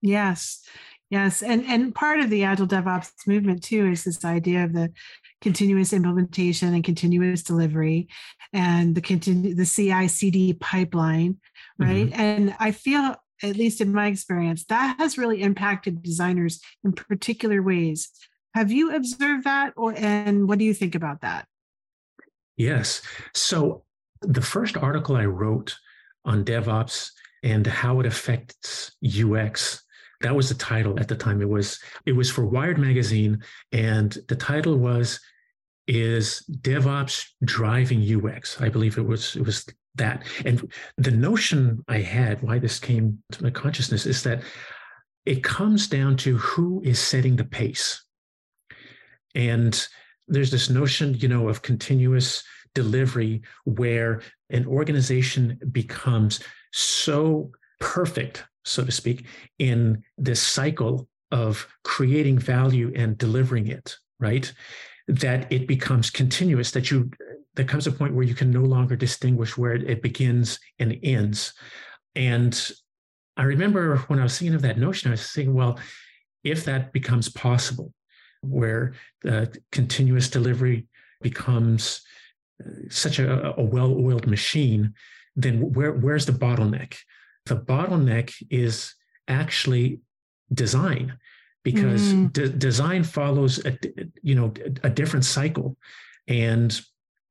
Yes. 0.00 0.64
Yes. 1.10 1.42
And 1.42 1.64
and 1.64 1.94
part 1.94 2.20
of 2.20 2.28
the 2.28 2.44
agile 2.44 2.66
DevOps 2.66 3.26
movement 3.26 3.62
too 3.62 3.86
is 3.86 4.04
this 4.04 4.24
idea 4.24 4.64
of 4.64 4.72
the 4.74 4.92
continuous 5.40 5.92
implementation 5.92 6.74
and 6.74 6.84
continuous 6.84 7.42
delivery 7.42 8.08
and 8.52 8.94
the 8.94 9.00
continue 9.00 9.54
the 9.54 9.64
CI/CD 9.64 10.54
pipeline, 10.54 11.38
right? 11.78 12.06
Mm-hmm. 12.06 12.20
And 12.20 12.56
I 12.58 12.72
feel 12.72 13.16
at 13.42 13.56
least 13.56 13.80
in 13.80 13.92
my 13.92 14.08
experience, 14.08 14.64
that 14.64 14.96
has 14.98 15.16
really 15.16 15.42
impacted 15.42 16.02
designers 16.02 16.60
in 16.84 16.92
particular 16.92 17.62
ways 17.62 18.10
have 18.54 18.72
you 18.72 18.94
observed 18.94 19.44
that, 19.44 19.72
or 19.76 19.94
and 19.96 20.48
what 20.48 20.58
do 20.58 20.64
you 20.64 20.74
think 20.74 20.94
about 20.94 21.20
that? 21.20 21.46
Yes. 22.56 23.02
So 23.34 23.84
the 24.20 24.42
first 24.42 24.76
article 24.76 25.16
I 25.16 25.26
wrote 25.26 25.76
on 26.24 26.44
DevOps 26.44 27.10
and 27.44 27.66
how 27.66 28.00
it 28.00 28.06
affects 28.06 28.96
UX. 29.04 29.84
That 30.20 30.34
was 30.34 30.48
the 30.48 30.54
title 30.54 30.98
at 30.98 31.08
the 31.08 31.16
time. 31.16 31.40
It 31.40 31.48
was 31.48 31.78
it 32.06 32.12
was 32.12 32.30
for 32.30 32.44
Wired 32.44 32.78
magazine, 32.78 33.42
and 33.72 34.16
the 34.28 34.36
title 34.36 34.76
was 34.76 35.20
"Is 35.86 36.44
DevOps 36.50 37.24
Driving 37.44 38.02
UX?" 38.02 38.60
I 38.60 38.68
believe 38.68 38.98
it 38.98 39.06
was 39.06 39.36
it 39.36 39.42
was 39.42 39.66
that. 39.94 40.24
And 40.44 40.72
the 40.96 41.10
notion 41.10 41.84
I 41.88 41.98
had 41.98 42.42
why 42.42 42.58
this 42.58 42.78
came 42.78 43.22
to 43.32 43.42
my 43.42 43.50
consciousness 43.50 44.06
is 44.06 44.22
that 44.24 44.42
it 45.24 45.44
comes 45.44 45.86
down 45.88 46.16
to 46.18 46.36
who 46.38 46.82
is 46.84 46.98
setting 46.98 47.36
the 47.36 47.44
pace, 47.44 48.02
and 49.34 49.86
there's 50.26 50.50
this 50.50 50.68
notion, 50.68 51.14
you 51.14 51.28
know, 51.28 51.48
of 51.48 51.62
continuous 51.62 52.42
delivery 52.74 53.42
where 53.64 54.20
an 54.50 54.66
organization 54.66 55.58
becomes 55.72 56.40
so 56.72 57.50
perfect, 57.78 58.44
so 58.64 58.84
to 58.84 58.92
speak, 58.92 59.26
in 59.58 60.02
this 60.16 60.42
cycle 60.42 61.08
of 61.30 61.66
creating 61.84 62.38
value 62.38 62.92
and 62.94 63.18
delivering 63.18 63.66
it, 63.68 63.96
right? 64.18 64.52
That 65.08 65.50
it 65.52 65.66
becomes 65.66 66.10
continuous, 66.10 66.70
that 66.72 66.90
you 66.90 67.10
there 67.54 67.64
comes 67.64 67.88
a 67.88 67.92
point 67.92 68.14
where 68.14 68.24
you 68.24 68.36
can 68.36 68.52
no 68.52 68.62
longer 68.62 68.94
distinguish 68.94 69.58
where 69.58 69.74
it 69.74 70.00
begins 70.00 70.60
and 70.78 70.96
ends. 71.02 71.54
And 72.14 72.70
I 73.36 73.42
remember 73.42 73.96
when 74.06 74.20
I 74.20 74.22
was 74.22 74.38
thinking 74.38 74.54
of 74.54 74.62
that 74.62 74.78
notion, 74.78 75.08
I 75.08 75.12
was 75.12 75.32
thinking, 75.32 75.54
well, 75.54 75.78
if 76.44 76.64
that 76.66 76.92
becomes 76.92 77.28
possible, 77.28 77.92
where 78.42 78.94
the 79.22 79.52
continuous 79.72 80.30
delivery 80.30 80.86
becomes 81.20 82.00
uh, 82.64 82.70
such 82.90 83.18
a, 83.18 83.58
a 83.58 83.62
well-oiled 83.62 84.28
machine, 84.28 84.94
then 85.34 85.72
where, 85.72 85.92
where's 85.92 86.26
the 86.26 86.32
bottleneck? 86.32 86.96
The 87.48 87.56
bottleneck 87.56 88.32
is 88.50 88.94
actually 89.26 90.00
design, 90.52 91.18
because 91.64 92.12
mm. 92.12 92.32
de- 92.32 92.48
design 92.48 93.04
follows 93.04 93.64
a 93.64 93.76
you 94.22 94.34
know 94.34 94.52
a 94.82 94.90
different 94.90 95.24
cycle, 95.24 95.76
and 96.26 96.80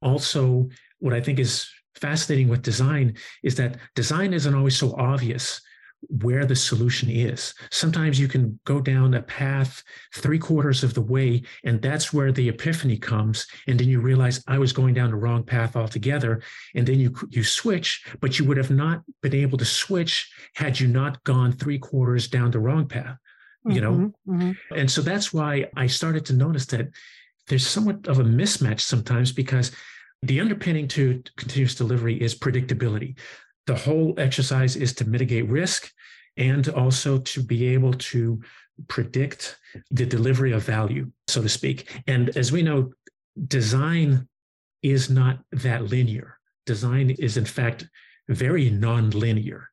also 0.02 0.70
what 1.00 1.14
I 1.14 1.22
think 1.22 1.40
is 1.40 1.70
fascinating 1.96 2.50
with 2.50 2.62
design 2.62 3.16
is 3.44 3.56
that 3.56 3.78
design 3.96 4.34
isn't 4.34 4.54
always 4.54 4.78
so 4.78 4.96
obvious 4.98 5.62
where 6.02 6.46
the 6.46 6.56
solution 6.56 7.10
is. 7.10 7.54
Sometimes 7.72 8.20
you 8.20 8.28
can 8.28 8.60
go 8.66 8.80
down 8.80 9.14
a 9.14 9.22
path 9.22 9.84
three 10.14 10.40
quarters 10.40 10.84
of 10.84 10.94
the 10.94 11.02
way, 11.02 11.44
and 11.64 11.82
that's 11.82 12.14
where 12.14 12.32
the 12.32 12.50
epiphany 12.50 12.98
comes. 12.98 13.48
And 13.68 13.80
then 13.80 13.88
you 13.88 14.00
realize 14.00 14.44
I 14.48 14.58
was 14.58 14.74
going 14.74 14.94
down 14.94 15.12
the 15.12 15.18
wrong 15.18 15.44
path 15.44 15.76
altogether. 15.76 16.42
And 16.76 16.88
then 16.88 17.00
you 17.00 17.14
you 17.30 17.44
switch, 17.44 18.06
but 18.22 18.38
you 18.38 18.46
would 18.46 18.58
have 18.58 18.72
not 18.72 19.04
been 19.22 19.36
able 19.36 19.58
to 19.58 19.66
switch 19.66 20.32
had 20.56 20.80
you 20.80 20.88
not 20.88 21.24
gone 21.24 21.52
three 21.52 21.80
quarters 21.80 22.28
down 22.28 22.52
the 22.52 22.60
wrong 22.60 22.88
path. 22.88 23.18
You 23.66 23.82
know, 23.82 23.92
mm-hmm, 23.92 24.34
mm-hmm. 24.34 24.76
and 24.76 24.90
so 24.90 25.02
that's 25.02 25.34
why 25.34 25.66
I 25.76 25.88
started 25.88 26.26
to 26.28 26.34
notice 26.34 26.68
that 26.68 26.88
there's 27.48 27.68
somewhat 27.68 28.08
of 28.08 28.20
a 28.20 28.24
mismatch 28.24 28.80
sometimes 28.80 29.34
because 29.34 29.72
the 30.22 30.40
underpinning 30.40 30.88
to 30.90 31.22
continuous 31.36 31.76
delivery 31.76 32.16
is 32.22 32.34
predictability 32.34 33.18
the 33.68 33.76
whole 33.76 34.16
exercise 34.18 34.76
is 34.76 34.94
to 34.96 35.08
mitigate 35.08 35.48
risk 35.48 35.92
and 36.38 36.68
also 36.70 37.20
to 37.20 37.44
be 37.44 37.68
able 37.68 37.94
to 37.94 38.42
predict 38.88 39.58
the 39.92 40.06
delivery 40.06 40.52
of 40.54 40.64
value, 40.64 41.12
so 41.28 41.42
to 41.42 41.50
speak. 41.50 42.02
And 42.08 42.36
as 42.38 42.52
we 42.52 42.62
know, 42.62 42.92
design 43.48 44.28
is 44.82 45.10
not 45.10 45.40
that 45.52 45.86
linear. 45.86 46.38
Design 46.66 47.10
is, 47.10 47.38
in 47.38 47.46
fact, 47.46 47.88
very 48.30 48.70
nonlinear. 48.70 49.66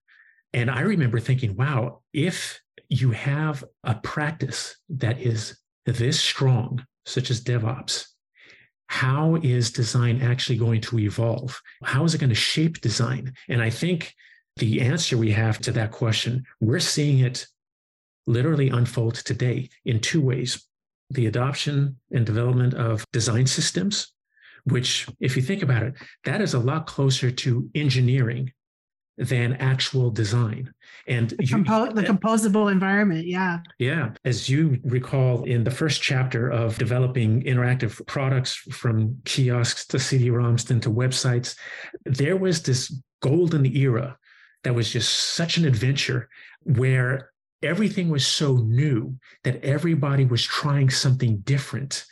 And 0.53 0.71
I 0.71 0.81
remember 0.81 1.21
thinking, 1.21 1.57
wow, 1.57 2.01
if 2.13 2.61
you 2.89 3.11
have 3.11 3.65
a 3.83 3.95
practice 3.97 4.77
that 4.89 5.21
is 5.21 5.59
this 5.85 6.21
strong, 6.21 6.85
such 7.05 7.31
as 7.31 7.43
DevOps, 7.43 8.07
how 8.87 9.37
is 9.37 9.71
design 9.71 10.23
actually 10.23 10.59
going 10.59 10.81
to 10.83 10.99
evolve? 10.99 11.61
How 11.83 12.05
is 12.05 12.15
it 12.15 12.19
going 12.19 12.31
to 12.31 12.35
shape 12.35 12.81
design? 12.81 13.33
And 13.49 13.63
I 13.63 13.71
think 13.71 14.15
the 14.57 14.81
answer 14.81 15.17
we 15.17 15.33
have 15.33 15.59
to 15.61 15.73
that 15.73 15.91
question, 15.91 16.45
we're 16.61 16.81
seeing 16.81 17.21
it 17.21 17.47
literally 18.27 18.69
unfold 18.69 19.17
today 19.17 19.69
in 19.85 20.01
two 20.01 20.21
ways 20.21 20.67
the 21.11 21.27
adoption 21.27 21.97
and 22.13 22.25
development 22.25 22.75
of 22.75 23.05
design 23.13 23.47
systems, 23.47 24.13
which, 24.65 25.07
if 25.21 25.37
you 25.37 25.43
think 25.43 25.63
about 25.63 25.83
it, 25.83 25.95
that 26.25 26.41
is 26.41 26.55
a 26.55 26.59
lot 26.59 26.87
closer 26.87 27.31
to 27.31 27.69
engineering 27.75 28.53
than 29.17 29.55
actual 29.55 30.11
design. 30.11 30.73
And 31.07 31.31
the, 31.31 31.47
compo- 31.47 31.85
you, 31.87 31.93
the 31.93 32.03
composable 32.03 32.71
environment, 32.71 33.27
yeah. 33.27 33.59
Yeah. 33.79 34.11
As 34.25 34.49
you 34.49 34.81
recall 34.85 35.45
in 35.45 35.65
the 35.65 35.71
first 35.71 36.03
chapter 36.03 36.51
of 36.51 36.79
developing 36.79 37.43
interactive 37.43 38.05
products 38.07 38.55
from 38.55 39.17
kiosks 39.25 39.87
to 39.89 39.99
CD-ROMs 39.99 40.67
then 40.67 40.81
to 40.81 40.91
websites, 40.91 41.57
there 42.05 42.37
was 42.37 42.63
this 42.63 43.01
golden 43.23 43.65
era 43.67 44.19
that 44.65 44.75
was 44.75 44.91
just 44.91 45.13
such 45.35 45.59
an 45.59 45.65
adventure 45.65 46.29
where 46.63 47.31
everything 47.63 48.09
was 48.09 48.27
so 48.27 48.57
new 48.57 49.17
that 49.45 49.63
everybody 49.63 50.25
was 50.25 50.45
trying 50.45 50.91
something 50.91 51.39
different 51.39 52.05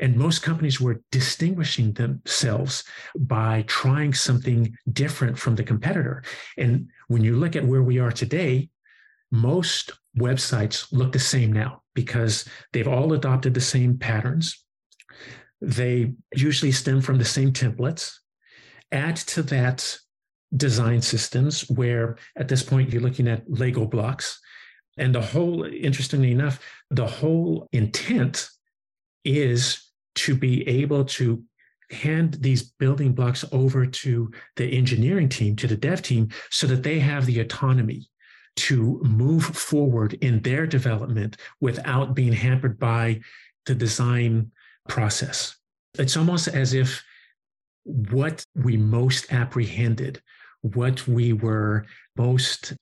and 0.00 0.16
most 0.16 0.42
companies 0.42 0.80
were 0.80 1.02
distinguishing 1.10 1.92
themselves 1.92 2.84
by 3.16 3.64
trying 3.66 4.14
something 4.14 4.76
different 4.92 5.38
from 5.38 5.56
the 5.56 5.64
competitor. 5.64 6.22
And 6.56 6.88
when 7.08 7.24
you 7.24 7.36
look 7.36 7.56
at 7.56 7.66
where 7.66 7.82
we 7.82 7.98
are 7.98 8.12
today, 8.12 8.68
most 9.30 9.92
websites 10.16 10.86
look 10.92 11.12
the 11.12 11.18
same 11.18 11.52
now 11.52 11.82
because 11.94 12.48
they've 12.72 12.88
all 12.88 13.12
adopted 13.12 13.54
the 13.54 13.60
same 13.60 13.98
patterns. 13.98 14.64
They 15.60 16.14
usually 16.34 16.72
stem 16.72 17.00
from 17.00 17.18
the 17.18 17.24
same 17.24 17.52
templates. 17.52 18.14
Add 18.92 19.16
to 19.16 19.42
that 19.44 19.98
design 20.56 21.02
systems 21.02 21.68
where 21.68 22.16
at 22.36 22.48
this 22.48 22.62
point 22.62 22.92
you're 22.92 23.02
looking 23.02 23.28
at 23.28 23.50
Lego 23.50 23.84
blocks. 23.84 24.40
And 24.96 25.14
the 25.14 25.20
whole, 25.20 25.64
interestingly 25.64 26.32
enough, 26.32 26.60
the 26.90 27.06
whole 27.06 27.68
intent 27.72 28.48
is 29.24 29.87
to 30.18 30.34
be 30.34 30.66
able 30.68 31.04
to 31.04 31.42
hand 31.90 32.34
these 32.40 32.62
building 32.62 33.12
blocks 33.12 33.44
over 33.52 33.86
to 33.86 34.30
the 34.56 34.66
engineering 34.76 35.28
team, 35.28 35.56
to 35.56 35.66
the 35.66 35.76
dev 35.76 36.02
team, 36.02 36.28
so 36.50 36.66
that 36.66 36.82
they 36.82 36.98
have 36.98 37.24
the 37.26 37.40
autonomy 37.40 38.08
to 38.56 39.00
move 39.04 39.44
forward 39.44 40.14
in 40.14 40.42
their 40.42 40.66
development 40.66 41.36
without 41.60 42.14
being 42.14 42.32
hampered 42.32 42.78
by 42.78 43.20
the 43.66 43.74
design 43.74 44.50
process. 44.88 45.56
It's 45.98 46.16
almost 46.16 46.48
as 46.48 46.74
if 46.74 47.02
what 47.84 48.44
we 48.54 48.76
most 48.76 49.32
apprehended, 49.32 50.20
what 50.62 51.06
we 51.06 51.32
were 51.32 51.86
most, 52.16 52.74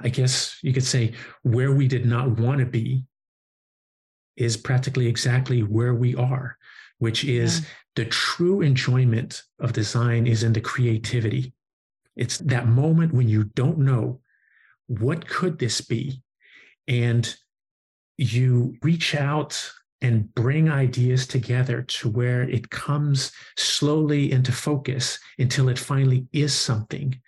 I 0.00 0.08
guess 0.08 0.58
you 0.62 0.72
could 0.72 0.84
say, 0.84 1.12
where 1.42 1.72
we 1.72 1.86
did 1.86 2.06
not 2.06 2.30
want 2.38 2.60
to 2.60 2.66
be, 2.66 3.04
is 4.36 4.56
practically 4.56 5.06
exactly 5.06 5.62
where 5.62 5.94
we 5.94 6.16
are 6.16 6.56
which 7.00 7.24
is 7.24 7.60
yeah. 7.60 7.66
the 7.96 8.04
true 8.04 8.62
enjoyment 8.62 9.42
of 9.58 9.72
design 9.72 10.26
is 10.26 10.42
in 10.42 10.52
the 10.52 10.60
creativity. 10.60 11.52
It's 12.14 12.38
that 12.38 12.68
moment 12.68 13.12
when 13.12 13.28
you 13.28 13.44
don't 13.54 13.78
know 13.78 14.20
what 14.86 15.26
could 15.26 15.58
this 15.58 15.80
be 15.80 16.22
and 16.86 17.34
you 18.16 18.76
reach 18.82 19.14
out 19.14 19.72
and 20.02 20.32
bring 20.34 20.70
ideas 20.70 21.26
together 21.26 21.82
to 21.82 22.08
where 22.08 22.42
it 22.42 22.70
comes 22.70 23.32
slowly 23.56 24.32
into 24.32 24.52
focus 24.52 25.18
until 25.38 25.68
it 25.68 25.78
finally 25.78 26.26
is 26.32 26.54
something 26.54 27.20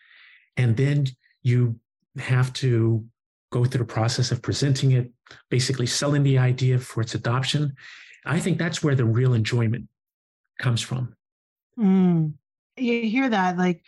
and 0.56 0.76
then 0.76 1.06
you 1.42 1.78
have 2.18 2.52
to 2.52 3.04
go 3.50 3.64
through 3.64 3.78
the 3.78 3.84
process 3.84 4.32
of 4.32 4.42
presenting 4.42 4.92
it 4.92 5.10
basically 5.50 5.86
selling 5.86 6.22
the 6.22 6.38
idea 6.38 6.78
for 6.78 7.00
its 7.00 7.14
adoption 7.14 7.74
I 8.24 8.40
think 8.40 8.58
that's 8.58 8.82
where 8.82 8.94
the 8.94 9.04
real 9.04 9.34
enjoyment 9.34 9.88
comes 10.60 10.80
from. 10.80 11.14
Mm. 11.78 12.34
You 12.76 13.02
hear 13.02 13.28
that? 13.28 13.58
Like, 13.58 13.82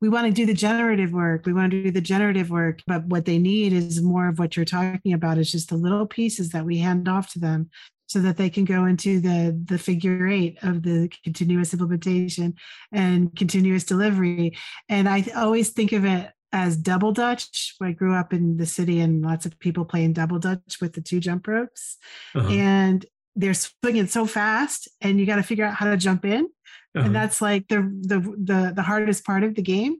we 0.00 0.08
want 0.08 0.26
to 0.26 0.32
do 0.32 0.46
the 0.46 0.54
generative 0.54 1.12
work. 1.12 1.44
We 1.44 1.52
want 1.52 1.72
to 1.72 1.82
do 1.82 1.90
the 1.90 2.00
generative 2.00 2.50
work, 2.50 2.80
but 2.86 3.04
what 3.04 3.26
they 3.26 3.38
need 3.38 3.72
is 3.72 4.00
more 4.00 4.28
of 4.28 4.38
what 4.38 4.56
you're 4.56 4.64
talking 4.64 5.12
about. 5.12 5.38
Is 5.38 5.52
just 5.52 5.68
the 5.68 5.76
little 5.76 6.06
pieces 6.06 6.50
that 6.50 6.64
we 6.64 6.78
hand 6.78 7.08
off 7.08 7.32
to 7.32 7.38
them 7.38 7.68
so 8.06 8.18
that 8.20 8.36
they 8.36 8.48
can 8.48 8.64
go 8.64 8.86
into 8.86 9.20
the 9.20 9.60
the 9.66 9.78
figure 9.78 10.26
eight 10.26 10.56
of 10.62 10.82
the 10.82 11.10
continuous 11.22 11.74
implementation 11.74 12.54
and 12.92 13.36
continuous 13.36 13.84
delivery 13.84 14.56
and 14.88 15.08
i 15.08 15.24
always 15.36 15.70
think 15.70 15.92
of 15.92 16.04
it 16.04 16.32
as 16.52 16.76
double 16.76 17.12
dutch 17.12 17.74
i 17.80 17.92
grew 17.92 18.14
up 18.14 18.32
in 18.32 18.56
the 18.56 18.66
city 18.66 19.00
and 19.00 19.22
lots 19.22 19.46
of 19.46 19.58
people 19.58 19.84
playing 19.84 20.12
double 20.12 20.38
dutch 20.38 20.78
with 20.80 20.92
the 20.94 21.00
two 21.00 21.20
jump 21.20 21.46
ropes 21.46 21.96
uh-huh. 22.34 22.48
and 22.48 23.06
they're 23.36 23.54
swinging 23.54 24.06
so 24.06 24.26
fast 24.26 24.88
and 25.00 25.20
you 25.20 25.26
got 25.26 25.36
to 25.36 25.42
figure 25.42 25.64
out 25.64 25.74
how 25.74 25.88
to 25.88 25.96
jump 25.96 26.24
in 26.24 26.48
uh-huh. 26.94 27.06
and 27.06 27.14
that's 27.14 27.40
like 27.40 27.68
the, 27.68 27.76
the 28.02 28.20
the 28.20 28.72
the 28.74 28.82
hardest 28.82 29.24
part 29.24 29.44
of 29.44 29.54
the 29.54 29.62
game 29.62 29.96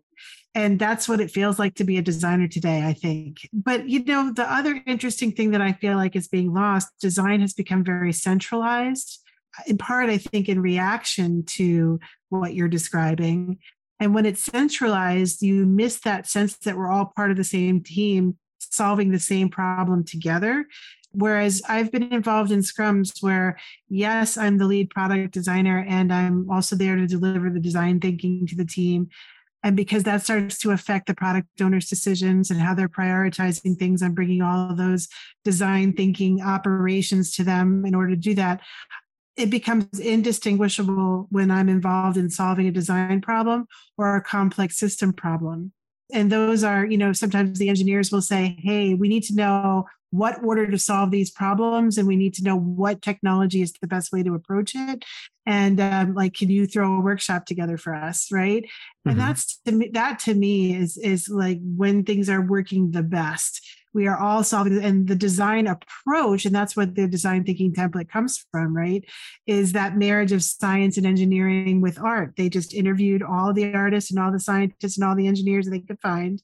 And 0.55 0.81
that's 0.81 1.09
what 1.09 1.21
it 1.21 1.31
feels 1.31 1.59
like 1.61 1.77
to 1.77 1.85
be 1.85 1.97
a 1.97 2.03
designer 2.03 2.49
today, 2.49 2.85
I 2.85 2.93
think. 2.93 3.49
But, 3.53 3.89
you 3.89 4.05
know, 4.05 4.33
the 4.33 4.53
other 4.53 4.83
interesting 4.85 5.31
thing 5.31 5.53
that 5.53 5.61
I 5.61 5.75
feel 5.75 5.97
like 5.97 6.17
is 6.17 6.27
being 6.27 6.53
lost 6.53 6.89
design 7.01 7.41
has 7.41 7.55
become 7.55 7.85
very 7.85 8.13
centralized, 8.13 9.21
in 9.67 9.79
part, 9.79 10.11
I 10.11 10.19
think, 10.19 10.49
in 10.49 10.61
reaction 10.61 11.45
to 11.57 12.01
what 12.31 12.55
you're 12.55 12.69
describing. 12.69 13.59
And 14.01 14.15
when 14.15 14.27
it's 14.27 14.43
centralized, 14.43 15.43
you 15.43 15.67
miss 15.67 16.01
that 16.01 16.27
sense 16.27 16.57
that 16.59 16.77
we're 16.77 16.91
all 16.91 17.13
part 17.15 17.31
of 17.31 17.37
the 17.37 17.45
same 17.45 17.83
team 17.83 18.39
solving 18.59 19.11
the 19.11 19.21
same 19.21 19.49
problem 19.49 20.05
together. 20.05 20.67
Whereas 21.13 21.61
I've 21.69 21.91
been 21.91 22.13
involved 22.13 22.53
in 22.53 22.61
scrums 22.61 23.23
where, 23.23 23.59
yes, 23.89 24.37
I'm 24.37 24.59
the 24.59 24.65
lead 24.65 24.91
product 24.91 25.35
designer 25.35 25.85
and 25.89 26.13
I'm 26.13 26.49
also 26.51 26.77
there 26.77 26.97
to 26.97 27.07
deliver 27.07 27.51
the 27.51 27.61
design 27.61 28.01
thinking 28.01 28.47
to 28.47 28.57
the 28.57 28.65
team. 28.65 29.09
And 29.63 29.77
because 29.77 30.05
that 30.05 30.23
starts 30.23 30.59
to 30.61 30.71
affect 30.71 31.07
the 31.07 31.15
product 31.15 31.49
owner's 31.61 31.89
decisions 31.89 32.51
and 32.51 32.61
how 32.61 32.75
they're 32.75 32.89
prioritizing 32.89 33.77
things, 33.77 34.03
I'm 34.03 34.15
bringing 34.15 34.41
all 34.41 34.71
of 34.71 34.79
those 34.79 35.09
design 35.45 35.93
thinking 35.93 36.41
operations 36.41 37.33
to 37.33 37.45
them 37.45 37.85
in 37.85 37.95
order 37.95 38.11
to 38.11 38.17
do 38.17 38.35
that. 38.37 38.61
It 39.41 39.49
becomes 39.49 39.99
indistinguishable 39.99 41.27
when 41.31 41.51
I'm 41.51 41.71
involved 41.71 42.19
in 42.19 42.29
solving 42.29 42.67
a 42.67 42.71
design 42.71 43.23
problem 43.23 43.67
or 43.97 44.15
a 44.15 44.23
complex 44.23 44.79
system 44.79 45.15
problem. 45.15 45.73
And 46.13 46.31
those 46.31 46.63
are 46.63 46.85
you 46.85 46.99
know 46.99 47.15
sometimes 47.15 47.59
the 47.59 47.71
engineers 47.71 48.13
will 48.13 48.21
say 48.21 48.59
hey 48.61 48.95
we 48.95 49.09
need 49.09 49.23
to 49.25 49.35
know 49.35 49.87
what 50.11 50.43
order 50.45 50.69
to 50.69 50.79
solve 50.79 51.11
these 51.11 51.31
problems 51.31 51.97
and 51.97 52.07
we 52.07 52.17
need 52.17 52.35
to 52.35 52.43
know 52.43 52.57
what 52.57 53.01
technology 53.01 53.63
is 53.63 53.73
the 53.81 53.87
best 53.87 54.13
way 54.13 54.23
to 54.25 54.35
approach 54.35 54.73
it. 54.75 55.05
And 55.47 55.81
um, 55.81 56.15
like 56.15 56.35
can 56.35 56.51
you 56.51 56.67
throw 56.67 56.97
a 56.97 57.01
workshop 57.01 57.47
together 57.47 57.79
for 57.79 57.95
us? 57.95 58.31
Right? 58.31 58.65
Mm-hmm. 58.65 59.11
and 59.11 59.21
that's 59.21 59.59
to 59.65 59.73
me, 59.73 59.91
that 59.95 60.19
to 60.21 60.35
me 60.35 60.77
is 60.77 60.99
is 60.99 61.31
like 61.31 61.61
when 61.63 62.05
things 62.05 62.29
are 62.29 62.43
working 62.43 62.91
the 62.91 63.03
best 63.03 63.67
we 63.93 64.07
are 64.07 64.19
all 64.19 64.45
solving 64.45 64.83
and 64.83 65.09
the 65.09 65.17
design 65.17 65.67
approach 65.67 66.45
and 66.45 66.55
that's 66.55 66.77
what 66.77 66.95
the 66.95 67.07
design 67.07 67.45
thinking 67.45 67.73
template 67.73 68.09
comes 68.09 68.45
from 68.51 68.77
right 68.77 69.05
is 69.47 69.73
that 69.73 69.97
marriage 69.97 70.33
of 70.33 70.43
science 70.43 70.97
and 70.97 71.07
engineering 71.07 71.81
with 71.81 71.99
art. 72.01 72.35
They 72.37 72.49
just 72.49 72.75
interviewed 72.75 73.23
all 73.23 73.53
the 73.53 73.75
artists 73.75 74.11
and 74.11 74.21
all 74.21 74.33
the 74.33 74.41
scientists 74.41 74.97
and 74.97 75.05
all 75.05 75.17
the 75.17 75.27
engineers 75.27 75.69
they 75.69 75.81
could 75.81 76.01
find 76.01 76.43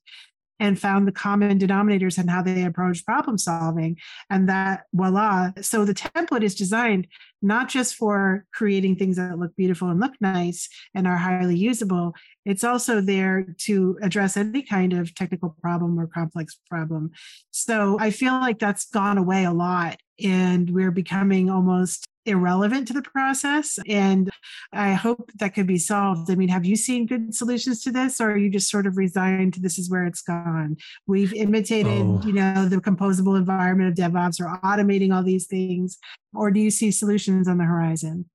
and 0.59 0.79
found 0.79 1.07
the 1.07 1.13
common 1.13 1.59
denominators 1.59 2.19
and 2.19 2.31
how 2.31 2.43
they 2.43 2.65
approach 2.65 3.05
problem 3.05 3.39
solving. 3.39 3.97
And 4.31 4.49
that 4.49 4.85
voila. 4.93 5.53
So 5.61 5.85
the 5.85 5.95
template 5.95 6.43
is 6.43 6.55
designed 6.55 7.09
not 7.43 7.69
just 7.69 7.95
for 7.95 8.47
creating 8.53 8.97
things 8.97 9.17
that 9.17 9.39
look 9.39 9.55
beautiful 9.57 9.89
and 9.89 10.01
look 10.01 10.15
nice 10.21 10.69
and 10.95 11.07
are 11.07 11.17
highly 11.17 11.57
usable, 11.57 12.15
it's 12.45 12.65
also 12.65 13.01
there 13.01 13.47
to 13.59 13.99
address 14.03 14.37
any 14.37 14.63
kind 14.63 14.93
of 14.93 15.15
technical 15.15 15.55
problem 15.61 15.99
or 15.99 16.07
complex 16.07 16.59
problem. 16.69 17.11
So 17.51 17.99
I 18.01 18.11
feel 18.11 18.33
like 18.33 18.59
that's 18.59 18.87
gone 18.91 19.19
away 19.19 19.45
a 19.45 19.53
lot. 19.53 20.01
And 20.23 20.71
we're 20.71 20.91
becoming 20.91 21.51
almost 21.51 22.07
irrelevant 22.27 22.89
to 22.89 22.95
the 22.95 23.03
process. 23.03 23.79
And 23.89 24.31
I 24.73 24.95
hope 24.95 25.31
that 25.39 25.55
could 25.55 25.67
be 25.67 25.79
solved. 25.79 26.31
I 26.31 26.35
mean, 26.35 26.49
have 26.49 26.65
you 26.65 26.77
seen 26.77 27.07
good 27.07 27.35
solutions 27.35 27.83
to 27.83 27.93
this, 27.93 28.21
or 28.21 28.33
are 28.33 28.37
you 28.37 28.51
just 28.51 28.71
sort 28.71 28.87
of 28.87 28.97
resigned 28.97 29.55
to 29.55 29.61
this 29.61 29.79
is 29.79 29.91
where 29.91 30.05
it's 30.05 30.23
gone? 30.23 30.77
We've 31.07 31.33
imitated, 31.35 32.03
oh. 32.03 32.21
you 32.25 32.33
know, 32.33 32.69
the 32.69 32.77
composable 32.77 33.37
environment 33.37 33.91
of 33.91 34.13
DevOps 34.13 34.41
or 34.41 34.59
automating 34.65 35.15
all 35.15 35.23
these 35.23 35.47
things, 35.47 35.99
or 36.35 36.51
do 36.51 36.61
you 36.61 36.71
see 36.71 36.91
solutions 36.91 37.49
on 37.49 37.59
the 37.59 37.65
horizon? 37.65 38.27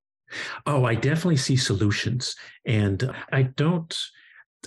Oh, 0.65 0.85
I 0.85 0.95
definitely 0.95 1.37
see 1.37 1.57
solutions. 1.57 2.35
And 2.65 3.13
I 3.31 3.43
don't 3.43 3.97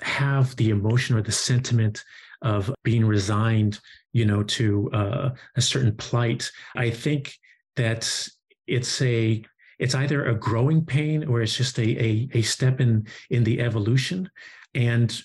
have 0.02 0.54
the 0.56 0.70
emotion 0.70 1.16
or 1.16 1.22
the 1.22 1.32
sentiment 1.32 2.04
of 2.42 2.74
being 2.82 3.04
resigned, 3.06 3.80
you 4.12 4.26
know, 4.26 4.42
to 4.42 4.90
uh, 4.92 5.30
a 5.56 5.60
certain 5.60 5.96
plight. 5.96 6.50
I 6.76 6.90
think 6.90 7.34
that 7.76 8.28
it's 8.66 9.00
a 9.02 9.44
it's 9.78 9.94
either 9.94 10.26
a 10.26 10.34
growing 10.34 10.84
pain 10.84 11.24
or 11.24 11.42
it's 11.42 11.56
just 11.56 11.78
a 11.78 12.02
a, 12.02 12.28
a 12.34 12.42
step 12.42 12.80
in 12.80 13.06
in 13.30 13.44
the 13.44 13.60
evolution. 13.60 14.30
And 14.74 15.22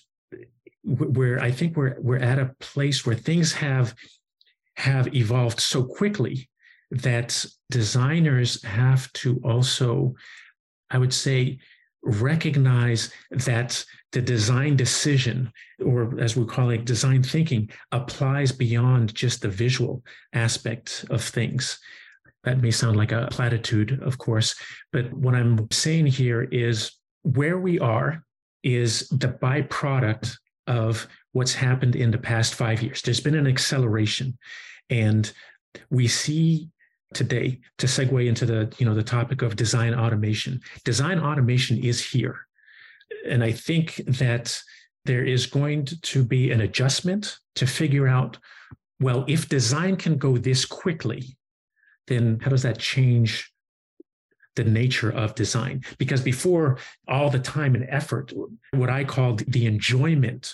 where 0.84 1.40
i 1.42 1.52
think 1.52 1.76
we're 1.76 1.96
we're 2.00 2.18
at 2.18 2.40
a 2.40 2.56
place 2.60 3.06
where 3.06 3.16
things 3.16 3.52
have 3.52 3.94
have 4.76 5.14
evolved 5.14 5.60
so 5.60 5.84
quickly 5.84 6.50
that 6.92 7.46
designers 7.70 8.64
have 8.64 9.12
to 9.14 9.40
also 9.44 10.14
i 10.90 10.98
would 10.98 11.14
say 11.14 11.60
recognize 12.02 13.12
that 13.32 13.84
the 14.14 14.22
design 14.22 14.76
decision 14.78 15.52
or 15.86 16.18
as 16.20 16.38
we 16.38 16.46
call 16.46 16.70
it 16.70 16.86
design 16.86 17.22
thinking 17.22 17.70
applies 17.92 18.52
beyond 18.52 19.14
just 19.14 19.42
the 19.42 19.50
visual 19.50 20.02
aspect 20.34 21.06
of 21.10 21.22
things 21.22 21.78
that 22.50 22.62
may 22.64 22.72
sound 22.72 22.98
like 22.98 23.12
a 23.12 23.28
platitude, 23.30 24.02
of 24.02 24.18
course, 24.18 24.56
but 24.92 25.14
what 25.14 25.36
I'm 25.36 25.68
saying 25.70 26.08
here 26.08 26.42
is 26.42 26.92
where 27.22 27.60
we 27.60 27.80
are 27.80 28.24
is 28.64 29.08
the 29.10 29.28
byproduct 29.28 30.36
of 30.66 31.08
what's 31.34 31.54
happened 31.54 31.96
in 31.96 32.10
the 32.10 32.18
past 32.18 32.56
five 32.56 32.82
years. 32.82 33.04
There's 33.04 33.20
been 33.20 33.36
an 33.36 33.46
acceleration, 33.46 34.36
and 34.90 35.32
we 35.92 36.08
see 36.08 36.70
today 37.14 37.60
to 37.78 37.86
segue 37.86 38.28
into 38.28 38.48
the 38.48 38.74
you 38.80 38.86
know 38.88 38.96
the 38.96 39.04
topic 39.04 39.44
of 39.44 39.56
design 39.56 39.94
automation. 39.94 40.60
Design 40.84 41.20
automation 41.20 41.78
is 41.78 42.04
here, 42.04 42.48
and 43.28 43.44
I 43.44 43.52
think 43.52 43.98
that 44.08 44.60
there 45.06 45.24
is 45.24 45.46
going 45.46 45.86
to 45.86 46.24
be 46.24 46.50
an 46.50 46.62
adjustment 46.62 47.38
to 47.56 47.68
figure 47.68 48.08
out 48.08 48.40
well 49.00 49.24
if 49.28 49.48
design 49.50 49.98
can 49.98 50.18
go 50.18 50.36
this 50.36 50.66
quickly 50.66 51.38
then 52.10 52.40
how 52.42 52.50
does 52.50 52.64
that 52.64 52.78
change 52.78 53.52
the 54.56 54.64
nature 54.66 55.12
of 55.12 55.36
design? 55.36 55.84
Because 55.98 56.22
before 56.22 56.78
all 57.08 57.30
the 57.30 57.40
time 57.40 57.76
and 57.76 57.86
effort, 57.90 58.34
what 58.72 58.90
I 58.90 59.06
called 59.06 59.40
the 59.48 59.66
enjoyment 59.66 60.54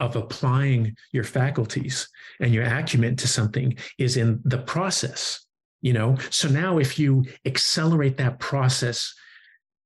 of 0.00 0.16
applying 0.16 0.96
your 1.12 1.24
faculties 1.24 2.08
and 2.40 2.52
your 2.52 2.64
acumen 2.64 3.16
to 3.16 3.28
something 3.28 3.76
is 3.98 4.16
in 4.16 4.40
the 4.44 4.58
process 4.58 5.46
you 5.82 5.92
know 5.92 6.16
so 6.30 6.48
now 6.48 6.78
if 6.78 6.98
you 6.98 7.24
accelerate 7.44 8.16
that 8.16 8.38
process 8.38 9.14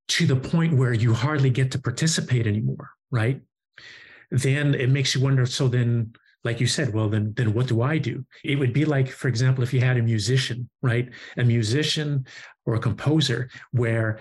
to 0.08 0.26
the 0.26 0.36
point 0.36 0.76
where 0.76 0.92
you 0.92 1.14
hardly 1.14 1.50
get 1.50 1.70
to 1.72 1.78
participate 1.78 2.46
anymore 2.46 2.90
right 3.10 3.40
then 4.30 4.74
it 4.74 4.90
makes 4.90 5.14
you 5.14 5.20
wonder 5.20 5.46
so 5.46 5.68
then 5.68 6.12
like 6.44 6.61
you 6.61 6.66
said, 6.66 6.92
well, 6.92 7.09
then, 7.09 7.33
then 7.37 7.54
what 7.54 7.66
do 7.66 7.83
I 7.83 7.98
do? 7.98 8.24
It 8.44 8.59
would 8.59 8.72
be 8.72 8.85
like, 8.85 9.09
for 9.09 9.28
example, 9.28 9.64
if 9.64 9.72
you 9.72 9.80
had 9.80 9.96
a 9.96 10.02
musician, 10.02 10.68
right? 10.83 11.09
A 11.38 11.44
musician 11.44 12.26
or 12.66 12.74
a 12.74 12.80
composer 12.80 13.48
where 13.72 14.20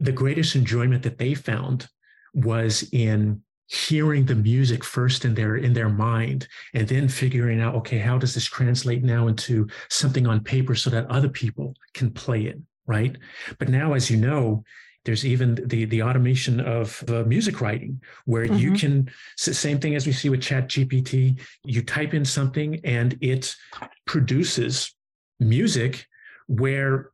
the 0.00 0.12
greatest 0.12 0.56
enjoyment 0.56 1.02
that 1.02 1.18
they 1.18 1.34
found 1.34 1.86
was 2.34 2.88
in 2.92 3.42
hearing 3.66 4.24
the 4.24 4.34
music 4.34 4.82
first 4.82 5.26
in 5.26 5.34
their 5.34 5.56
in 5.56 5.74
their 5.74 5.90
mind 5.90 6.48
and 6.72 6.88
then 6.88 7.06
figuring 7.06 7.60
out 7.60 7.74
okay 7.74 7.98
how 7.98 8.16
does 8.16 8.32
this 8.32 8.46
translate 8.46 9.04
now 9.04 9.28
into 9.28 9.66
something 9.90 10.26
on 10.26 10.42
paper 10.42 10.74
so 10.74 10.88
that 10.88 11.06
other 11.10 11.28
people 11.28 11.74
can 11.92 12.10
play 12.10 12.44
it 12.44 12.58
right 12.86 13.18
but 13.58 13.68
now 13.68 13.92
as 13.92 14.10
you 14.10 14.16
know 14.16 14.64
there's 15.08 15.24
even 15.24 15.54
the 15.64 15.86
the 15.86 16.02
automation 16.02 16.60
of 16.60 17.02
uh, 17.08 17.24
music 17.24 17.62
writing, 17.62 17.98
where 18.26 18.44
mm-hmm. 18.44 18.56
you 18.56 18.72
can 18.74 19.10
same 19.38 19.80
thing 19.80 19.94
as 19.94 20.06
we 20.06 20.12
see 20.12 20.28
with 20.28 20.42
Chat 20.42 20.68
GPT. 20.68 21.40
You 21.64 21.80
type 21.80 22.12
in 22.12 22.26
something 22.26 22.78
and 22.84 23.16
it 23.22 23.56
produces 24.04 24.94
music 25.40 26.06
where 26.46 27.10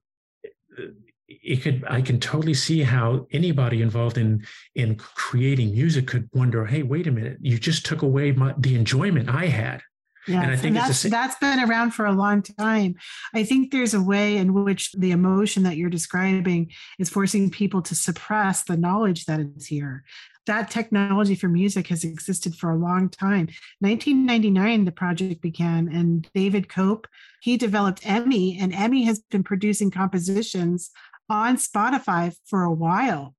uh, 0.76 0.87
it 1.28 1.62
could 1.62 1.85
i 1.88 2.00
can 2.00 2.18
totally 2.18 2.54
see 2.54 2.83
how 2.83 3.26
anybody 3.33 3.83
involved 3.83 4.18
in 4.18 4.44
in 4.74 4.96
creating 4.96 5.72
music 5.72 6.07
could 6.07 6.28
wonder 6.33 6.64
hey 6.64 6.83
wait 6.83 7.07
a 7.07 7.11
minute 7.11 7.37
you 7.40 7.59
just 7.59 7.85
took 7.85 8.02
away 8.02 8.33
my, 8.33 8.54
the 8.59 8.74
enjoyment 8.74 9.28
i 9.28 9.46
had 9.46 9.83
yeah, 10.26 10.42
and 10.42 10.50
I 10.50 10.56
think 10.56 10.76
and 10.76 10.76
that's, 10.76 11.02
that's 11.02 11.37
been 11.37 11.60
around 11.60 11.92
for 11.92 12.06
a 12.06 12.12
long 12.12 12.42
time. 12.42 12.96
I 13.34 13.44
think 13.44 13.70
there's 13.70 13.94
a 13.94 14.02
way 14.02 14.37
in 14.37 14.54
which 14.54 14.92
the 14.92 15.10
emotion 15.10 15.62
that 15.64 15.76
you're 15.76 15.90
describing 15.90 16.72
is 16.98 17.10
forcing 17.10 17.50
people 17.50 17.82
to 17.82 17.94
suppress 17.94 18.62
the 18.62 18.76
knowledge 18.76 19.26
that 19.26 19.40
is 19.40 19.66
here. 19.66 20.04
That 20.46 20.70
technology 20.70 21.34
for 21.34 21.48
music 21.48 21.88
has 21.88 22.04
existed 22.04 22.54
for 22.54 22.70
a 22.70 22.76
long 22.76 23.08
time. 23.08 23.48
1999, 23.80 24.84
the 24.84 24.92
project 24.92 25.40
began, 25.40 25.88
and 25.88 26.28
David 26.34 26.68
Cope 26.68 27.06
he 27.44 27.58
developed 27.58 28.00
Emmy, 28.06 28.58
and 28.58 28.72
Emmy 28.72 29.02
has 29.02 29.20
been 29.30 29.44
producing 29.44 29.90
compositions 29.90 30.90
on 31.28 31.58
Spotify 31.58 32.34
for 32.46 32.62
a 32.62 32.72
while. 32.72 33.34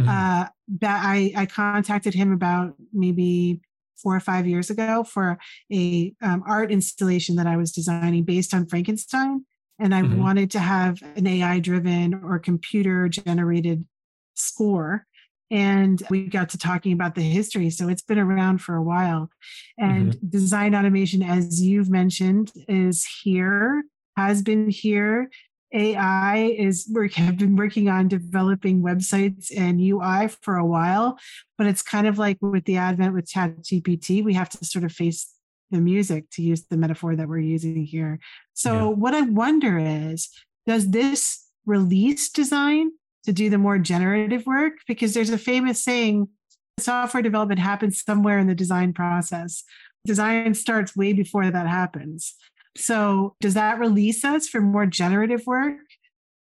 Mm-hmm. 0.00 0.08
Uh, 0.08 0.46
that 0.80 1.02
I, 1.04 1.32
I 1.34 1.46
contacted 1.46 2.14
him 2.14 2.32
about 2.32 2.76
maybe 2.92 3.60
four 4.02 4.14
or 4.16 4.20
five 4.20 4.46
years 4.46 4.70
ago 4.70 5.04
for 5.04 5.38
a 5.72 6.12
um, 6.22 6.42
art 6.46 6.70
installation 6.70 7.36
that 7.36 7.46
I 7.46 7.56
was 7.56 7.72
designing 7.72 8.24
based 8.24 8.54
on 8.54 8.66
Frankenstein, 8.66 9.44
and 9.78 9.94
I 9.94 10.02
mm-hmm. 10.02 10.20
wanted 10.20 10.50
to 10.52 10.60
have 10.60 11.00
an 11.16 11.26
AI 11.26 11.60
driven 11.60 12.14
or 12.14 12.38
computer 12.38 13.08
generated 13.08 13.84
score. 14.34 15.04
and 15.50 16.02
we 16.10 16.26
got 16.26 16.50
to 16.50 16.58
talking 16.58 16.92
about 16.92 17.14
the 17.14 17.22
history. 17.22 17.70
So 17.70 17.88
it's 17.88 18.02
been 18.02 18.18
around 18.18 18.58
for 18.58 18.76
a 18.76 18.82
while. 18.82 19.30
And 19.78 20.12
mm-hmm. 20.12 20.28
design 20.28 20.74
automation, 20.74 21.22
as 21.22 21.62
you've 21.62 21.88
mentioned, 21.88 22.52
is 22.68 23.06
here, 23.22 23.82
has 24.18 24.42
been 24.42 24.68
here. 24.68 25.30
AI 25.72 26.54
is 26.56 26.88
work 26.90 27.14
have 27.14 27.36
been 27.36 27.56
working 27.56 27.88
on 27.88 28.08
developing 28.08 28.82
websites 28.82 29.52
and 29.56 29.80
UI 29.80 30.28
for 30.28 30.56
a 30.56 30.64
while, 30.64 31.18
but 31.56 31.66
it's 31.66 31.82
kind 31.82 32.06
of 32.06 32.18
like 32.18 32.38
with 32.40 32.64
the 32.64 32.76
advent 32.76 33.14
with 33.14 33.28
Chat 33.28 33.58
GPT, 33.62 34.24
we 34.24 34.34
have 34.34 34.48
to 34.50 34.64
sort 34.64 34.84
of 34.84 34.92
face 34.92 35.32
the 35.70 35.80
music 35.80 36.30
to 36.30 36.42
use 36.42 36.64
the 36.64 36.76
metaphor 36.76 37.14
that 37.16 37.28
we're 37.28 37.38
using 37.38 37.84
here. 37.84 38.18
So 38.54 38.72
yeah. 38.74 38.84
what 38.94 39.14
I 39.14 39.22
wonder 39.22 39.78
is, 39.78 40.30
does 40.66 40.90
this 40.90 41.46
release 41.66 42.30
design 42.30 42.90
to 43.24 43.32
do 43.32 43.50
the 43.50 43.58
more 43.58 43.78
generative 43.78 44.46
work 44.46 44.74
because 44.86 45.12
there's 45.12 45.30
a 45.30 45.38
famous 45.38 45.84
saying 45.84 46.28
software 46.78 47.22
development 47.22 47.60
happens 47.60 48.02
somewhere 48.02 48.38
in 48.38 48.46
the 48.46 48.54
design 48.54 48.92
process. 48.92 49.64
Design 50.06 50.54
starts 50.54 50.96
way 50.96 51.12
before 51.12 51.50
that 51.50 51.66
happens. 51.66 52.34
So 52.78 53.34
does 53.40 53.54
that 53.54 53.78
release 53.78 54.24
us 54.24 54.48
for 54.48 54.60
more 54.60 54.86
generative 54.86 55.46
work? 55.46 55.78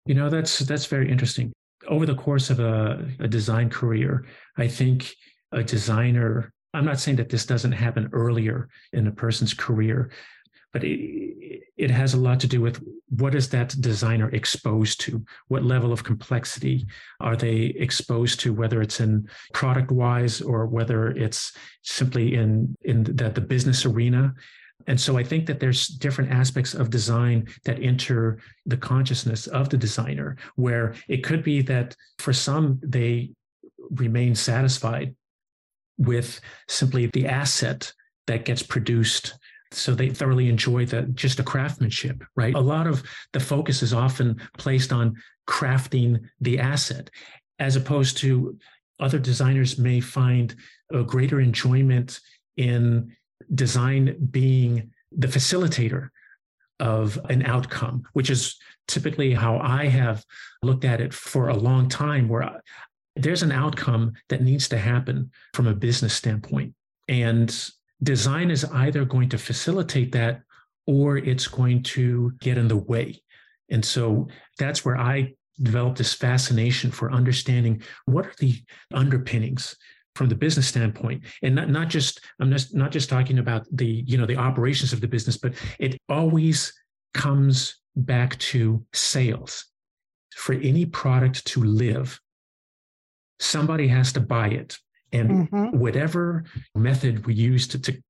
You 0.06 0.16
know, 0.16 0.30
that's 0.30 0.60
that's 0.60 0.86
very 0.86 1.12
interesting. 1.12 1.52
Over 1.88 2.06
the 2.06 2.16
course 2.16 2.50
of 2.50 2.60
a, 2.60 3.08
a 3.20 3.28
design 3.28 3.70
career, 3.70 4.26
I 4.58 4.68
think 4.68 5.14
a 5.52 5.64
designer, 5.64 6.54
I'm 6.74 6.86
not 6.86 7.00
saying 7.00 7.18
that 7.18 7.30
this 7.30 7.46
doesn't 7.46 7.72
happen 7.74 8.10
earlier 8.14 8.70
in 8.94 9.08
a 9.08 9.12
person's 9.12 9.54
career, 9.54 10.12
but 10.72 10.84
it, 10.84 11.64
it 11.78 11.92
has 11.92 12.14
a 12.14 12.20
lot 12.20 12.40
to 12.40 12.48
do 12.48 12.62
with 12.62 12.82
what 13.10 13.36
is 13.36 13.50
that 13.50 13.76
designer 13.82 14.30
exposed 14.30 15.02
to 15.02 15.26
what 15.50 15.64
level 15.64 15.92
of 15.92 16.04
complexity 16.04 16.86
are 17.20 17.36
they 17.36 17.74
exposed 17.78 18.40
to 18.40 18.54
whether 18.54 18.82
it's 18.82 19.00
in 19.00 19.28
product 19.54 19.92
wise 19.92 20.42
or 20.42 20.66
whether 20.66 21.10
it's 21.10 21.54
simply 21.82 22.36
in 22.36 22.76
in 22.84 23.04
the, 23.04 23.30
the 23.30 23.42
business 23.42 23.86
arena 23.86 24.34
and 24.88 25.00
so 25.00 25.18
i 25.18 25.24
think 25.24 25.46
that 25.46 25.60
there's 25.60 25.88
different 25.88 26.32
aspects 26.32 26.74
of 26.74 26.90
design 26.90 27.48
that 27.66 27.82
enter 27.82 28.40
the 28.66 28.78
consciousness 28.78 29.48
of 29.48 29.70
the 29.70 29.78
designer 29.78 30.38
where 30.56 30.94
it 31.08 31.24
could 31.24 31.44
be 31.44 31.62
that 31.62 31.96
for 32.20 32.34
some 32.34 32.80
they 32.84 33.32
remain 33.92 34.36
satisfied 34.36 35.16
with 35.98 36.42
simply 36.68 37.08
the 37.08 37.28
asset 37.28 37.92
that 38.28 38.46
gets 38.46 38.64
produced. 38.64 39.36
So 39.72 39.94
they 39.94 40.10
thoroughly 40.10 40.50
enjoy 40.50 40.86
the 40.86 41.04
just 41.14 41.38
the 41.38 41.44
craftsmanship 41.44 42.24
right? 42.36 42.56
A 42.56 42.60
lot 42.60 42.88
of 42.88 43.04
the 43.34 43.40
focus 43.40 43.82
is 43.82 43.94
often 43.94 44.42
placed 44.58 44.92
on 44.92 45.16
crafting 45.48 46.20
the 46.42 46.60
asset 46.60 47.10
as 47.60 47.76
opposed 47.76 48.18
to 48.18 48.58
other 49.00 49.20
designers 49.20 49.78
may 49.78 50.00
find 50.00 50.56
a 50.92 51.04
greater 51.04 51.40
enjoyment 51.40 52.20
in 52.58 53.16
design 53.54 54.16
being 54.32 54.92
the 55.12 55.28
facilitator 55.28 56.10
of 56.80 57.20
an 57.30 57.44
outcome 57.46 58.04
which 58.14 58.30
is 58.30 58.58
typically 58.88 59.34
how 59.34 59.60
i 59.60 59.86
have 59.86 60.24
looked 60.64 60.86
at 60.86 61.02
it 61.02 61.14
for 61.14 61.50
a 61.50 61.56
long 61.56 61.88
time 61.88 62.28
where 62.28 62.62
there's 63.16 63.44
an 63.44 63.52
outcome 63.52 64.14
that 64.30 64.42
needs 64.42 64.68
to 64.70 64.78
happen 64.78 65.30
from 65.54 65.68
a 65.68 65.76
business 65.76 66.14
standpoint 66.14 66.74
and 67.08 67.72
design 68.04 68.50
is 68.50 68.66
either 68.66 69.06
going 69.06 69.30
to 69.30 69.38
facilitate 69.38 70.12
that 70.12 70.42
or 70.88 71.18
it's 71.18 71.48
going 71.48 71.84
to 71.84 72.32
get 72.40 72.58
in 72.58 72.68
the 72.68 72.78
way. 72.78 73.22
And 73.70 73.84
so 73.84 74.28
that's 74.58 74.84
where 74.84 74.98
I 74.98 75.34
developed 75.62 76.00
this 76.00 76.14
fascination 76.14 76.92
for 76.92 77.12
understanding 77.12 77.84
what 78.06 78.26
are 78.26 78.34
the 78.40 78.56
underpinnings 78.94 79.76
from 80.16 80.30
the 80.30 80.36
business 80.36 80.68
standpoint 80.68 81.24
and 81.42 81.56
not, 81.56 81.70
not 81.70 81.88
just 81.88 82.22
i'm 82.40 82.52
just 82.52 82.76
not 82.76 82.92
just 82.92 83.10
talking 83.10 83.40
about 83.40 83.66
the 83.72 84.04
you 84.06 84.18
know 84.18 84.26
the 84.26 84.38
operations 84.38 84.94
of 84.94 85.02
the 85.02 85.08
business 85.08 85.38
but 85.38 85.54
it 85.80 85.98
always 86.10 86.74
comes 87.14 87.78
back 87.96 88.38
to 88.40 88.86
sales 88.94 89.66
for 90.36 90.54
any 90.54 90.86
product 90.86 91.46
to 91.46 91.64
live 91.64 92.20
somebody 93.40 93.88
has 93.88 94.14
to 94.14 94.20
buy 94.20 94.48
it 94.48 94.78
and 95.14 95.50
mm-hmm. 95.50 95.78
whatever 95.78 96.44
method 96.76 97.26
we 97.26 97.34
use 97.34 97.68
to, 97.68 97.80
to 97.80 98.02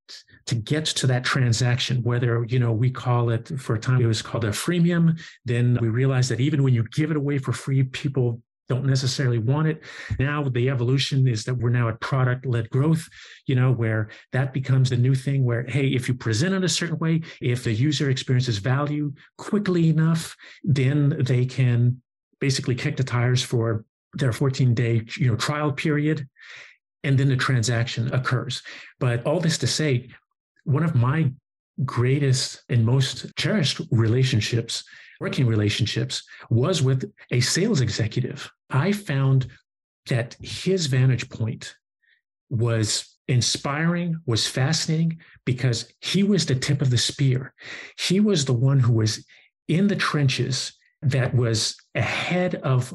to 0.46 0.54
get 0.54 0.84
to 0.84 1.06
that 1.06 1.24
transaction 1.24 2.02
whether 2.02 2.44
you 2.44 2.58
know 2.58 2.72
we 2.72 2.90
call 2.90 3.30
it 3.30 3.48
for 3.58 3.74
a 3.74 3.80
time 3.80 4.00
it 4.00 4.06
was 4.06 4.22
called 4.22 4.44
a 4.44 4.50
freemium 4.50 5.20
then 5.44 5.78
we 5.80 5.88
realized 5.88 6.30
that 6.30 6.40
even 6.40 6.62
when 6.62 6.74
you 6.74 6.84
give 6.94 7.10
it 7.10 7.16
away 7.16 7.38
for 7.38 7.52
free 7.52 7.82
people 7.82 8.40
don't 8.72 8.86
necessarily 8.94 9.38
want 9.38 9.66
it 9.72 9.78
now 10.18 10.42
the 10.58 10.68
evolution 10.74 11.28
is 11.28 11.44
that 11.44 11.54
we're 11.54 11.78
now 11.80 11.88
at 11.88 12.00
product 12.00 12.46
led 12.46 12.68
growth 12.70 13.08
you 13.46 13.54
know 13.54 13.70
where 13.82 14.02
that 14.32 14.52
becomes 14.52 14.90
the 14.90 14.96
new 14.96 15.14
thing 15.14 15.44
where 15.44 15.64
hey 15.68 15.86
if 15.88 16.08
you 16.08 16.14
present 16.14 16.54
it 16.54 16.64
a 16.64 16.68
certain 16.80 16.98
way 16.98 17.20
if 17.40 17.64
the 17.64 17.72
user 17.88 18.10
experiences 18.10 18.58
value 18.58 19.12
quickly 19.36 19.88
enough 19.88 20.36
then 20.64 20.98
they 21.30 21.44
can 21.44 22.00
basically 22.40 22.74
kick 22.74 22.96
the 22.96 23.04
tires 23.04 23.42
for 23.42 23.84
their 24.14 24.32
14 24.32 24.74
day 24.74 25.02
you 25.16 25.28
know 25.28 25.36
trial 25.36 25.72
period 25.72 26.26
and 27.04 27.18
then 27.18 27.28
the 27.28 27.36
transaction 27.36 28.12
occurs. 28.14 28.62
But 29.00 29.24
all 29.26 29.40
this 29.40 29.58
to 29.58 29.66
say, 29.66 30.08
one 30.64 30.84
of 30.84 30.94
my 30.94 31.32
greatest 31.84 32.62
and 32.68 32.84
most 32.84 33.34
cherished 33.36 33.80
relationships, 33.90 34.84
working 35.20 35.46
relationships, 35.46 36.22
was 36.50 36.82
with 36.82 37.10
a 37.30 37.40
sales 37.40 37.80
executive. 37.80 38.50
I 38.72 38.92
found 38.92 39.46
that 40.08 40.36
his 40.40 40.86
vantage 40.86 41.28
point 41.28 41.74
was 42.50 43.16
inspiring, 43.28 44.16
was 44.26 44.46
fascinating 44.46 45.18
because 45.44 45.92
he 46.00 46.22
was 46.22 46.46
the 46.46 46.54
tip 46.54 46.82
of 46.82 46.90
the 46.90 46.98
spear. 46.98 47.54
He 47.98 48.20
was 48.20 48.44
the 48.44 48.52
one 48.52 48.80
who 48.80 48.92
was 48.92 49.24
in 49.68 49.86
the 49.88 49.96
trenches 49.96 50.72
that 51.02 51.34
was 51.34 51.76
ahead 51.94 52.56
of 52.56 52.94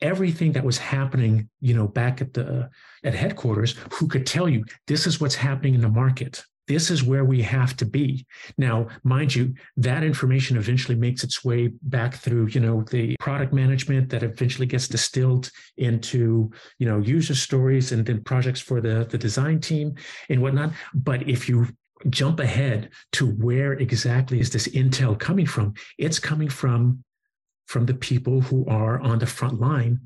everything 0.00 0.52
that 0.52 0.64
was 0.64 0.78
happening, 0.78 1.48
you 1.60 1.74
know, 1.74 1.88
back 1.88 2.20
at 2.20 2.34
the 2.34 2.70
at 3.02 3.14
headquarters, 3.14 3.76
who 3.92 4.08
could 4.08 4.26
tell 4.26 4.48
you 4.48 4.64
this 4.86 5.06
is 5.06 5.20
what's 5.20 5.34
happening 5.34 5.74
in 5.74 5.80
the 5.80 5.88
market. 5.88 6.44
This 6.66 6.90
is 6.90 7.02
where 7.02 7.24
we 7.24 7.42
have 7.42 7.76
to 7.76 7.84
be. 7.84 8.26
Now, 8.56 8.88
mind 9.02 9.34
you, 9.34 9.54
that 9.76 10.02
information 10.02 10.56
eventually 10.56 10.96
makes 10.96 11.22
its 11.22 11.44
way 11.44 11.68
back 11.82 12.14
through, 12.14 12.46
you 12.48 12.60
know, 12.60 12.82
the 12.90 13.16
product 13.20 13.52
management 13.52 14.08
that 14.10 14.22
eventually 14.22 14.66
gets 14.66 14.88
distilled 14.88 15.50
into, 15.76 16.50
you 16.78 16.86
know, 16.86 17.00
user 17.00 17.34
stories 17.34 17.92
and 17.92 18.06
then 18.06 18.24
projects 18.24 18.60
for 18.60 18.80
the, 18.80 19.06
the 19.10 19.18
design 19.18 19.60
team 19.60 19.94
and 20.30 20.40
whatnot. 20.40 20.72
But 20.94 21.28
if 21.28 21.48
you 21.48 21.68
jump 22.10 22.40
ahead 22.40 22.90
to 23.12 23.26
where 23.26 23.74
exactly 23.74 24.40
is 24.40 24.50
this 24.50 24.68
intel 24.68 25.18
coming 25.18 25.46
from, 25.46 25.74
it's 25.98 26.18
coming 26.18 26.48
from 26.48 27.04
from 27.66 27.86
the 27.86 27.94
people 27.94 28.40
who 28.40 28.66
are 28.66 29.00
on 29.00 29.18
the 29.18 29.26
front 29.26 29.60
line, 29.60 30.00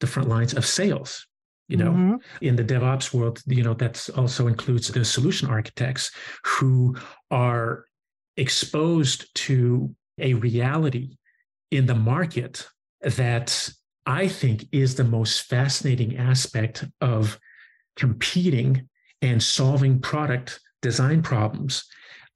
the 0.00 0.06
front 0.06 0.28
lines 0.28 0.54
of 0.54 0.66
sales. 0.66 1.27
You 1.68 1.76
know, 1.76 1.90
mm-hmm. 1.90 2.16
in 2.40 2.56
the 2.56 2.64
DevOps 2.64 3.12
world, 3.12 3.42
you 3.46 3.62
know, 3.62 3.74
that 3.74 4.08
also 4.16 4.46
includes 4.46 4.88
the 4.88 5.04
solution 5.04 5.48
architects 5.48 6.10
who 6.44 6.96
are 7.30 7.84
exposed 8.38 9.34
to 9.34 9.94
a 10.18 10.32
reality 10.34 11.18
in 11.70 11.84
the 11.84 11.94
market 11.94 12.66
that 13.02 13.68
I 14.06 14.28
think 14.28 14.66
is 14.72 14.94
the 14.94 15.04
most 15.04 15.42
fascinating 15.42 16.16
aspect 16.16 16.84
of 17.02 17.38
competing 17.96 18.88
and 19.20 19.42
solving 19.42 20.00
product 20.00 20.60
design 20.80 21.22
problems 21.22 21.84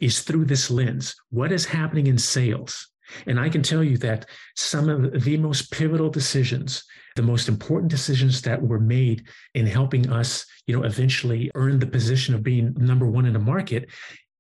is 0.01 0.21
through 0.21 0.45
this 0.45 0.71
lens. 0.71 1.15
What 1.31 1.53
is 1.53 1.65
happening 1.65 2.09
in 2.09 2.19
sales? 2.19 2.92
And 3.27 3.39
I 3.39 3.49
can 3.49 3.63
tell 3.63 3.83
you 3.83 3.97
that 3.99 4.27
some 4.57 4.89
of 4.89 5.25
the 5.25 5.37
most 5.37 5.71
pivotal 5.71 6.11
decisions, 6.11 6.85
the 7.17 7.23
most 7.23 7.49
important 7.49 7.91
decisions 7.91 8.43
that 8.43 8.63
were 8.63 8.81
made 8.81 9.25
in 9.55 9.67
helping 9.67 10.11
us, 10.11 10.47
you 10.67 10.77
know, 10.77 10.85
eventually 10.85 11.51
earn 11.55 11.79
the 11.79 11.87
position 11.87 12.35
of 12.35 12.43
being 12.43 12.75
number 12.79 13.07
one 13.07 13.27
in 13.27 13.33
the 13.33 13.39
market 13.39 13.89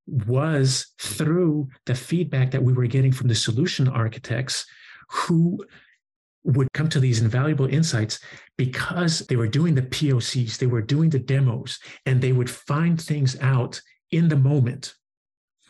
was 0.07 0.93
through 1.01 1.69
the 1.87 1.95
feedback 1.95 2.51
that 2.51 2.63
we 2.63 2.73
were 2.73 2.87
getting 2.87 3.13
from 3.13 3.29
the 3.29 3.35
solution 3.35 3.89
architects 3.89 4.67
who 5.09 5.65
would 6.45 6.73
come 6.73 6.89
to 6.89 7.01
these 7.01 7.21
invaluable 7.21 7.67
insights 7.67 8.19
because 8.57 9.21
they 9.21 9.37
were 9.37 9.47
doing 9.47 9.75
the 9.75 9.83
POCs, 9.83 10.59
they 10.59 10.67
were 10.67 10.83
doing 10.83 11.11
the 11.11 11.19
demos, 11.19 11.79
and 12.07 12.21
they 12.21 12.33
would 12.33 12.51
find 12.51 13.01
things 13.01 13.39
out 13.41 13.81
in 14.11 14.29
the 14.29 14.37
moment. 14.37 14.95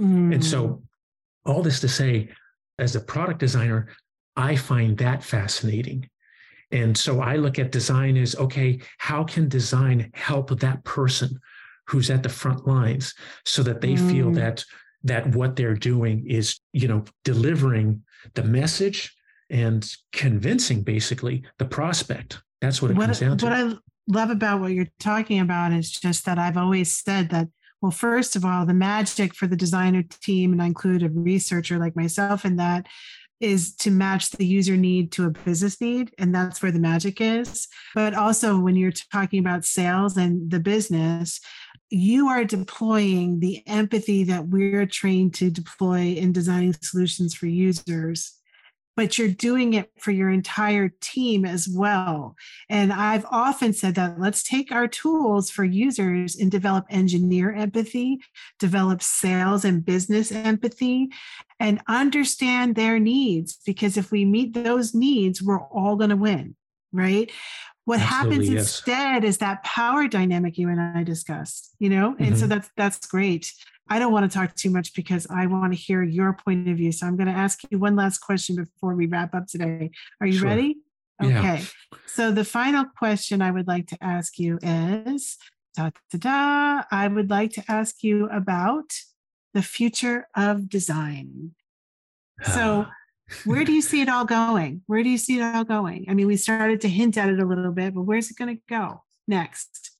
Mm. 0.00 0.34
And 0.34 0.44
so, 0.44 0.66
hmm. 0.66 1.50
all 1.50 1.62
this 1.62 1.80
to 1.80 1.88
say, 1.88 2.30
as 2.78 2.96
a 2.96 3.00
product 3.00 3.40
designer, 3.40 3.88
I 4.36 4.56
find 4.56 4.96
that 4.98 5.22
fascinating. 5.22 6.08
And 6.70 6.96
so 6.96 7.20
I 7.20 7.36
look 7.36 7.58
at 7.58 7.70
design 7.70 8.16
as 8.16 8.34
okay, 8.36 8.80
how 8.98 9.24
can 9.24 9.48
design 9.48 10.10
help 10.14 10.58
that 10.60 10.82
person 10.84 11.38
who's 11.86 12.10
at 12.10 12.22
the 12.22 12.28
front 12.28 12.66
lines 12.66 13.14
so 13.44 13.62
that 13.62 13.80
they 13.80 13.94
mm. 13.94 14.10
feel 14.10 14.30
that 14.32 14.64
that 15.04 15.26
what 15.34 15.56
they're 15.56 15.74
doing 15.74 16.24
is, 16.28 16.60
you 16.72 16.88
know, 16.88 17.04
delivering 17.24 18.02
the 18.34 18.44
message 18.44 19.14
and 19.50 19.86
convincing 20.12 20.82
basically 20.82 21.44
the 21.58 21.64
prospect. 21.64 22.40
That's 22.60 22.80
what 22.80 22.92
it 22.92 22.96
what, 22.96 23.06
comes 23.06 23.20
down 23.20 23.38
to. 23.38 23.44
What 23.44 23.52
I 23.52 23.72
love 24.08 24.30
about 24.30 24.60
what 24.60 24.72
you're 24.72 24.86
talking 25.00 25.40
about 25.40 25.72
is 25.72 25.90
just 25.90 26.24
that 26.26 26.38
I've 26.38 26.56
always 26.56 26.94
said 26.94 27.30
that, 27.30 27.48
well, 27.82 27.90
first 27.90 28.36
of 28.36 28.44
all, 28.44 28.64
the 28.64 28.72
magic 28.72 29.34
for 29.34 29.48
the 29.48 29.56
designer 29.56 30.04
team, 30.04 30.52
and 30.52 30.62
I 30.62 30.66
include 30.66 31.02
a 31.02 31.10
researcher 31.10 31.78
like 31.78 31.96
myself 31.96 32.44
in 32.44 32.56
that, 32.56 32.86
is 33.40 33.74
to 33.74 33.90
match 33.90 34.30
the 34.30 34.46
user 34.46 34.76
need 34.76 35.10
to 35.12 35.26
a 35.26 35.30
business 35.30 35.80
need. 35.80 36.14
And 36.16 36.32
that's 36.32 36.62
where 36.62 36.70
the 36.70 36.78
magic 36.78 37.20
is. 37.20 37.66
But 37.92 38.14
also, 38.14 38.58
when 38.60 38.76
you're 38.76 38.92
talking 38.92 39.40
about 39.40 39.64
sales 39.64 40.16
and 40.16 40.48
the 40.48 40.60
business, 40.60 41.40
you 41.90 42.28
are 42.28 42.44
deploying 42.44 43.40
the 43.40 43.66
empathy 43.66 44.22
that 44.24 44.46
we're 44.46 44.86
trained 44.86 45.34
to 45.34 45.50
deploy 45.50 46.14
in 46.14 46.32
designing 46.32 46.74
solutions 46.80 47.34
for 47.34 47.46
users 47.46 48.40
but 48.96 49.18
you're 49.18 49.28
doing 49.28 49.74
it 49.74 49.90
for 49.98 50.10
your 50.10 50.30
entire 50.30 50.90
team 51.00 51.44
as 51.44 51.68
well. 51.68 52.36
And 52.68 52.92
I've 52.92 53.24
often 53.30 53.72
said 53.72 53.94
that 53.94 54.20
let's 54.20 54.42
take 54.42 54.70
our 54.70 54.86
tools 54.86 55.50
for 55.50 55.64
users 55.64 56.36
and 56.36 56.50
develop 56.50 56.84
engineer 56.90 57.52
empathy, 57.52 58.20
develop 58.58 59.02
sales 59.02 59.64
and 59.64 59.84
business 59.84 60.30
empathy, 60.30 61.08
and 61.58 61.80
understand 61.88 62.74
their 62.74 62.98
needs. 62.98 63.58
Because 63.64 63.96
if 63.96 64.10
we 64.10 64.24
meet 64.24 64.52
those 64.52 64.94
needs, 64.94 65.42
we're 65.42 65.62
all 65.62 65.96
going 65.96 66.10
to 66.10 66.16
win, 66.16 66.54
right? 66.92 67.30
What 67.84 68.00
Absolutely, 68.00 68.30
happens 68.30 68.50
yes. 68.50 68.60
instead 68.62 69.24
is 69.24 69.38
that 69.38 69.64
power 69.64 70.06
dynamic 70.06 70.56
you 70.56 70.68
and 70.68 70.80
I 70.80 71.02
discussed, 71.02 71.74
you 71.78 71.88
know? 71.88 72.14
And 72.18 72.28
mm-hmm. 72.28 72.36
so 72.36 72.46
that's 72.46 72.70
that's 72.76 73.06
great. 73.06 73.52
I 73.88 73.98
don't 73.98 74.12
want 74.12 74.30
to 74.30 74.38
talk 74.38 74.54
too 74.54 74.70
much 74.70 74.94
because 74.94 75.26
I 75.28 75.46
want 75.46 75.72
to 75.72 75.78
hear 75.78 76.02
your 76.02 76.32
point 76.32 76.68
of 76.68 76.76
view. 76.76 76.92
So 76.92 77.06
I'm 77.06 77.16
going 77.16 77.26
to 77.26 77.32
ask 77.32 77.60
you 77.70 77.78
one 77.78 77.96
last 77.96 78.18
question 78.18 78.56
before 78.56 78.94
we 78.94 79.06
wrap 79.06 79.34
up 79.34 79.46
today. 79.46 79.90
Are 80.20 80.26
you 80.26 80.38
sure. 80.38 80.48
ready? 80.48 80.78
Okay. 81.22 81.32
Yeah. 81.32 81.60
So 82.06 82.32
the 82.32 82.44
final 82.44 82.84
question 82.96 83.42
I 83.42 83.50
would 83.50 83.66
like 83.66 83.88
to 83.88 83.98
ask 84.00 84.38
you 84.38 84.58
is 84.62 85.36
da, 85.76 85.90
da, 86.12 86.18
da, 86.18 86.82
I 86.90 87.08
would 87.08 87.30
like 87.30 87.52
to 87.52 87.64
ask 87.68 88.02
you 88.02 88.28
about 88.30 88.92
the 89.54 89.62
future 89.62 90.26
of 90.36 90.68
design. 90.68 91.54
So 92.42 92.86
ah. 92.88 92.92
where 93.44 93.64
do 93.64 93.72
you 93.72 93.82
see 93.82 94.00
it 94.00 94.08
all 94.08 94.24
going? 94.24 94.82
Where 94.86 95.02
do 95.02 95.08
you 95.08 95.18
see 95.18 95.38
it 95.38 95.42
all 95.42 95.64
going? 95.64 96.06
I 96.08 96.14
mean, 96.14 96.26
we 96.26 96.36
started 96.36 96.80
to 96.82 96.88
hint 96.88 97.16
at 97.16 97.28
it 97.28 97.38
a 97.38 97.44
little 97.44 97.72
bit, 97.72 97.94
but 97.94 98.02
where's 98.02 98.30
it 98.30 98.36
going 98.36 98.56
to 98.56 98.62
go 98.68 99.02
next? 99.28 99.90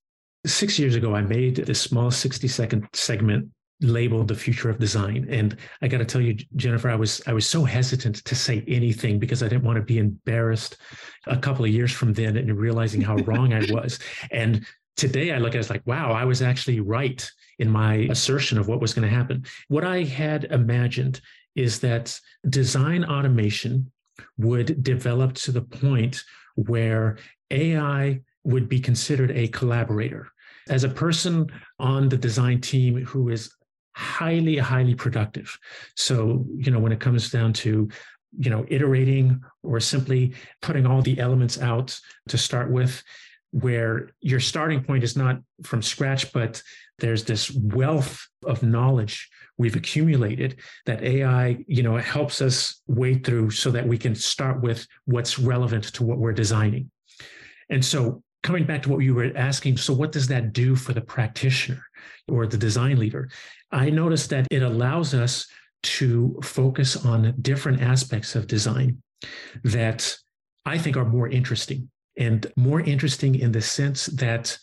Six 0.45 0.79
years 0.79 0.97
ago, 0.97 1.15
I 1.15 1.21
made 1.21 1.57
this 1.57 1.81
small 1.81 2.11
60 2.11 2.49
second 2.49 2.89
segment 2.93 3.51
labeled 3.83 4.29
the 4.29 4.35
future 4.35 4.71
of 4.71 4.79
design. 4.79 5.27
And 5.29 5.57
i 5.83 5.89
got 5.89 5.99
to 5.99 6.05
tell 6.05 6.21
you 6.21 6.37
jennifer 6.57 6.89
i 6.89 6.95
was 6.95 7.21
i 7.27 7.33
was 7.33 7.49
so 7.49 7.65
hesitant 7.65 8.17
to 8.25 8.35
say 8.35 8.65
anything 8.69 9.19
because 9.19 9.43
i 9.43 9.49
didn't 9.49 9.65
want 9.65 9.77
to 9.77 9.83
be 9.83 9.99
embarrassed 9.99 10.77
a 11.27 11.37
couple 11.37 11.65
of 11.65 11.71
years 11.71 11.93
from 11.93 12.13
then 12.13 12.37
and 12.37 12.57
realizing 12.59 13.01
how 13.01 13.17
wrong 13.17 13.53
i 13.53 13.61
was. 13.71 13.99
And 14.31 14.65
today 14.97 15.33
i 15.33 15.39
look 15.39 15.51
at 15.51 15.57
it 15.57 15.61
as 15.61 15.71
like 15.71 15.87
wow 15.87 16.13
i 16.13 16.25
was 16.25 16.43
actually 16.43 16.81
right 16.81 17.29
in 17.59 17.69
my 17.71 17.95
assertion 18.11 18.59
of 18.59 18.69
what 18.69 18.81
was 18.81 18.95
going 18.95 19.09
to 19.09 19.15
happen. 19.15 19.45
What 19.69 19.85
i 19.85 20.03
had 20.03 20.45
imagined 20.45 21.21
is 21.55 21.81
that 21.81 22.19
design 22.49 23.05
automation 23.05 23.91
would 24.39 24.83
develop 24.83 25.35
to 25.35 25.53
the 25.53 25.63
point 25.63 26.23
where 26.55 27.19
ai 27.51 28.21
would 28.45 28.69
be 28.69 28.81
considered 28.81 29.31
a 29.33 29.49
collaborator. 29.49 30.29
As 30.69 30.85
a 30.85 30.89
person 30.89 31.47
on 31.79 32.09
the 32.09 32.17
design 32.17 32.61
team 32.61 33.05
who 33.05 33.29
is 33.29 33.53
highly, 33.95 34.57
highly 34.57 34.95
productive. 34.95 35.59
So, 35.97 36.45
you 36.57 36.71
know, 36.71 36.79
when 36.79 36.93
it 36.93 37.01
comes 37.01 37.31
down 37.31 37.53
to, 37.55 37.89
you 38.39 38.51
know, 38.51 38.65
iterating 38.69 39.43
or 39.63 39.81
simply 39.81 40.35
putting 40.61 40.87
all 40.87 41.03
the 41.03 41.19
elements 41.19 41.61
out 41.61 41.99
to 42.29 42.39
start 42.39 42.71
with, 42.71 43.03
where 43.53 44.11
your 44.21 44.41
starting 44.41 44.83
point 44.83 45.05
is 45.05 45.17
not 45.17 45.39
from 45.63 45.83
scratch, 45.83 46.33
but 46.33 46.63
there's 46.99 47.25
this 47.25 47.51
wealth 47.51 48.27
of 48.47 48.63
knowledge 48.63 49.29
we've 49.59 49.77
accumulated 49.77 50.57
that 50.87 51.03
AI, 51.03 51.63
you 51.69 51.83
know, 51.83 51.97
helps 51.99 52.41
us 52.41 52.81
wade 52.87 53.25
through 53.25 53.51
so 53.51 53.71
that 53.71 53.87
we 53.87 53.99
can 53.99 54.15
start 54.15 54.63
with 54.63 54.87
what's 55.05 55.39
relevant 55.39 55.85
to 55.85 56.03
what 56.03 56.19
we're 56.19 56.33
designing. 56.33 56.91
And 57.69 57.85
so 57.85 58.23
coming 58.43 58.65
back 58.65 58.83
to 58.83 58.89
what 58.89 58.99
you 58.99 59.15
were 59.15 59.33
asking, 59.37 59.77
so 59.77 59.95
what 59.95 60.13
does 60.13 60.27
that 60.29 60.53
do 60.53 60.75
for 60.75 60.93
the 60.93 61.01
practitioner 61.01 61.85
or 62.29 62.47
the 62.47 62.59
design 62.59 62.99
leader? 62.99 63.31
I 63.71 63.91
noticed 63.91 64.31
that 64.31 64.47
it 64.51 64.63
allows 64.63 65.15
us 65.15 65.47
to 65.85 66.39
focus 66.43 67.05
on 67.05 67.35
different 67.41 67.81
aspects 67.83 68.35
of 68.35 68.47
design 68.47 69.03
that 69.65 70.17
I 70.65 70.79
think 70.79 70.97
are 70.97 71.05
more 71.05 71.29
interesting 71.29 71.91
and 72.17 72.47
more 72.57 72.81
interesting 72.81 73.37
in 73.37 73.53
the 73.53 73.63
sense 73.63 74.07
that 74.07 74.57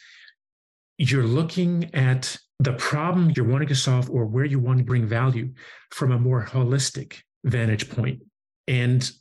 you're 0.97 1.23
looking 1.23 1.93
at 1.93 2.37
the 2.59 2.73
problem 2.73 3.31
you're 3.35 3.47
wanting 3.47 3.69
to 3.69 3.75
solve 3.75 4.09
or 4.09 4.25
where 4.25 4.45
you 4.45 4.59
want 4.59 4.79
to 4.79 4.83
bring 4.83 5.05
value 5.05 5.53
from 5.91 6.11
a 6.11 6.19
more 6.19 6.45
holistic 6.45 7.21
vantage. 7.45 7.89
And 8.67 9.11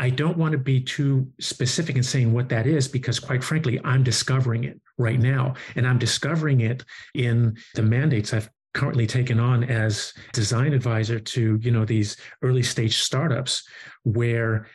I 0.00 0.08
don't 0.08 0.38
want 0.38 0.52
to 0.52 0.58
be 0.58 0.80
too 0.80 1.30
specific 1.40 1.94
in 1.94 2.02
saying 2.02 2.32
what 2.32 2.48
that 2.48 2.66
is 2.66 2.88
because, 2.88 3.20
quite 3.20 3.44
frankly, 3.44 3.78
I'm 3.84 4.02
discovering 4.02 4.64
it 4.64 4.80
right 4.96 5.20
now. 5.20 5.54
And 5.76 5.86
I'm 5.86 5.98
discovering 5.98 6.62
it 6.62 6.82
in 7.14 7.58
the 7.74 7.82
mandates 7.82 8.32
I've 8.32 8.48
currently 8.72 9.06
taken 9.06 9.38
on 9.38 9.62
as 9.64 10.14
design 10.32 10.72
advisor 10.72 11.20
to 11.20 11.58
you 11.60 11.70
know 11.70 11.84
these 11.84 12.16
early 12.42 12.62
stage 12.62 12.98
startups 12.98 13.64
where 14.04 14.68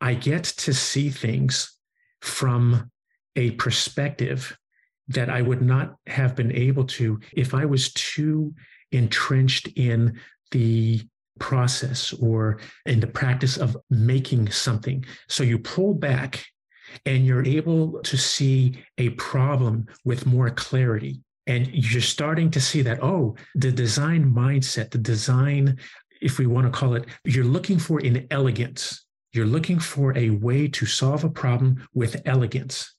i 0.00 0.14
get 0.14 0.44
to 0.44 0.72
see 0.72 1.10
things 1.10 1.76
from 2.20 2.88
a 3.34 3.50
perspective 3.52 4.56
that 5.08 5.28
i 5.28 5.42
would 5.42 5.62
not 5.62 5.96
have 6.06 6.36
been 6.36 6.52
able 6.52 6.84
to 6.84 7.18
if 7.32 7.54
i 7.54 7.64
was 7.64 7.92
too 7.94 8.54
entrenched 8.92 9.66
in 9.74 10.16
the 10.52 11.00
process 11.38 12.12
or 12.14 12.58
in 12.86 13.00
the 13.00 13.06
practice 13.06 13.56
of 13.56 13.76
making 13.90 14.50
something 14.50 15.04
so 15.28 15.42
you 15.42 15.58
pull 15.58 15.94
back 15.94 16.44
and 17.06 17.26
you're 17.26 17.44
able 17.44 18.00
to 18.02 18.16
see 18.16 18.78
a 18.98 19.10
problem 19.10 19.86
with 20.04 20.26
more 20.26 20.50
clarity 20.50 21.20
and 21.46 21.68
you're 21.72 22.00
starting 22.00 22.50
to 22.52 22.60
see 22.60 22.82
that, 22.82 23.02
oh, 23.02 23.36
the 23.54 23.70
design 23.70 24.24
mindset, 24.24 24.90
the 24.90 24.98
design, 24.98 25.78
if 26.22 26.38
we 26.38 26.46
want 26.46 26.66
to 26.66 26.70
call 26.78 26.94
it, 26.94 27.04
you're 27.24 27.44
looking 27.44 27.78
for 27.78 28.00
elegance. 28.30 29.04
You're 29.32 29.46
looking 29.46 29.78
for 29.78 30.16
a 30.16 30.30
way 30.30 30.68
to 30.68 30.86
solve 30.86 31.24
a 31.24 31.28
problem 31.28 31.86
with 31.92 32.22
elegance. 32.24 32.94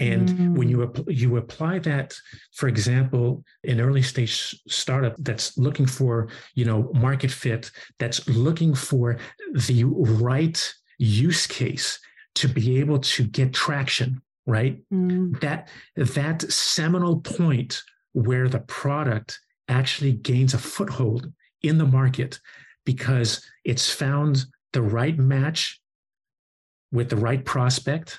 And 0.00 0.28
mm. 0.28 0.56
when 0.56 0.68
you 0.68 0.92
you 1.06 1.36
apply 1.36 1.78
that, 1.80 2.14
for 2.52 2.68
example, 2.68 3.44
an 3.64 3.80
early 3.80 4.02
stage 4.02 4.58
startup 4.66 5.14
that's 5.18 5.56
looking 5.58 5.86
for 5.86 6.28
you 6.54 6.64
know 6.64 6.90
market 6.94 7.30
fit, 7.30 7.70
that's 7.98 8.26
looking 8.28 8.74
for 8.74 9.18
the 9.54 9.84
right 9.84 10.74
use 10.98 11.46
case 11.46 11.98
to 12.36 12.48
be 12.48 12.78
able 12.80 12.98
to 12.98 13.24
get 13.24 13.52
traction, 13.52 14.22
right? 14.46 14.80
Mm. 14.92 15.38
That 15.40 15.68
that 15.96 16.50
seminal 16.50 17.20
point 17.20 17.82
where 18.12 18.48
the 18.48 18.60
product 18.60 19.38
actually 19.68 20.12
gains 20.12 20.54
a 20.54 20.58
foothold 20.58 21.32
in 21.62 21.78
the 21.78 21.86
market 21.86 22.40
because 22.84 23.44
it's 23.64 23.92
found 23.92 24.44
the 24.72 24.82
right 24.82 25.18
match 25.18 25.80
with 26.92 27.08
the 27.10 27.16
right 27.16 27.44
prospect. 27.44 28.18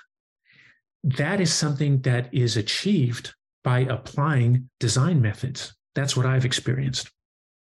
That 1.04 1.42
is 1.42 1.54
something 1.54 2.02
that 2.02 2.34
is 2.34 2.58
achieved 2.58 3.34
by 3.64 3.80
applying 3.80 4.70
design 4.80 5.22
methods. 5.22 5.74
That's 5.96 6.16
what 6.16 6.26
I've 6.26 6.46
experienced. 6.46 7.12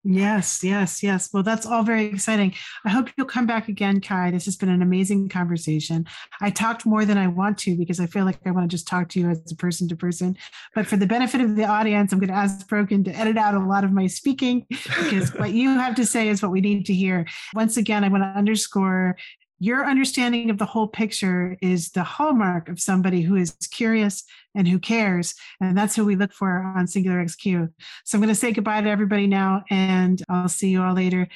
Yes, 0.04 0.64
yes, 0.64 1.04
yes. 1.04 1.30
Well, 1.32 1.44
that's 1.44 1.68
all 1.68 1.84
very 1.84 2.06
exciting. 2.06 2.56
I 2.84 2.90
hope 2.90 3.10
you'll 3.16 3.28
come 3.28 3.46
back 3.46 3.68
again, 3.68 4.02
Kai. 4.02 4.32
This 4.32 4.46
has 4.46 4.56
been 4.56 4.70
an 4.70 4.82
amazing 4.82 5.30
conversation. 5.30 6.08
I 6.42 6.50
talked 6.50 6.88
more 6.88 7.06
than 7.06 7.20
I 7.20 7.28
want 7.28 7.60
to 7.60 7.78
because 7.78 8.00
I 8.00 8.08
feel 8.08 8.26
like 8.26 8.40
I 8.44 8.52
want 8.52 8.70
to 8.70 8.76
just 8.76 8.88
talk 8.88 9.10
to 9.10 9.20
you 9.20 9.30
as 9.30 9.52
a 9.52 9.56
person 9.56 9.88
to 9.90 9.96
person. 9.96 10.38
But 10.74 10.88
for 10.88 10.98
the 10.98 11.06
benefit 11.06 11.42
of 11.42 11.56
the 11.56 11.66
audience, 11.66 12.12
I'm 12.12 12.20
going 12.20 12.30
to 12.30 12.36
ask 12.36 12.68
Brogan 12.68 13.04
to 13.04 13.16
edit 13.16 13.38
out 13.38 13.54
a 13.54 13.60
lot 13.60 13.84
of 13.84 13.92
my 13.92 14.08
speaking 14.08 14.66
because 14.70 15.30
what 15.36 15.52
you 15.52 15.70
have 15.70 15.94
to 15.96 16.06
say 16.06 16.30
is 16.30 16.42
what 16.42 16.52
we 16.52 16.62
need 16.62 16.88
to 16.88 16.96
hear. 16.96 17.28
Once 17.54 17.78
again, 17.78 18.04
I 18.04 18.08
want 18.08 18.24
to 18.24 18.30
underscore 18.30 19.18
your 19.62 19.86
understanding 19.86 20.50
of 20.50 20.58
the 20.58 20.66
whole 20.66 20.88
picture 20.88 21.56
is 21.62 21.92
the 21.92 22.04
hallmark 22.04 22.68
of 22.68 22.80
somebody 22.80 23.22
who 23.22 23.36
is 23.36 23.52
curious 23.72 24.24
and 24.56 24.68
who 24.68 24.80
cares. 24.80 25.36
And 25.62 25.78
that's 25.78 25.96
who 25.96 26.04
we 26.04 26.16
look 26.16 26.34
for 26.34 26.64
on 26.76 26.88
Singular 26.88 27.24
XQ. 27.24 27.72
So 28.04 28.18
I'm 28.18 28.24
going 28.24 28.34
to 28.34 28.36
say 28.36 28.54
goodbye 28.54 28.82
to 28.82 28.90
everybody 28.90 29.28
now, 29.28 29.64
and 29.70 30.20
I'll 30.28 30.50
see 30.50 30.70
you 30.70 30.82
all 30.82 30.96
later. 30.96 31.28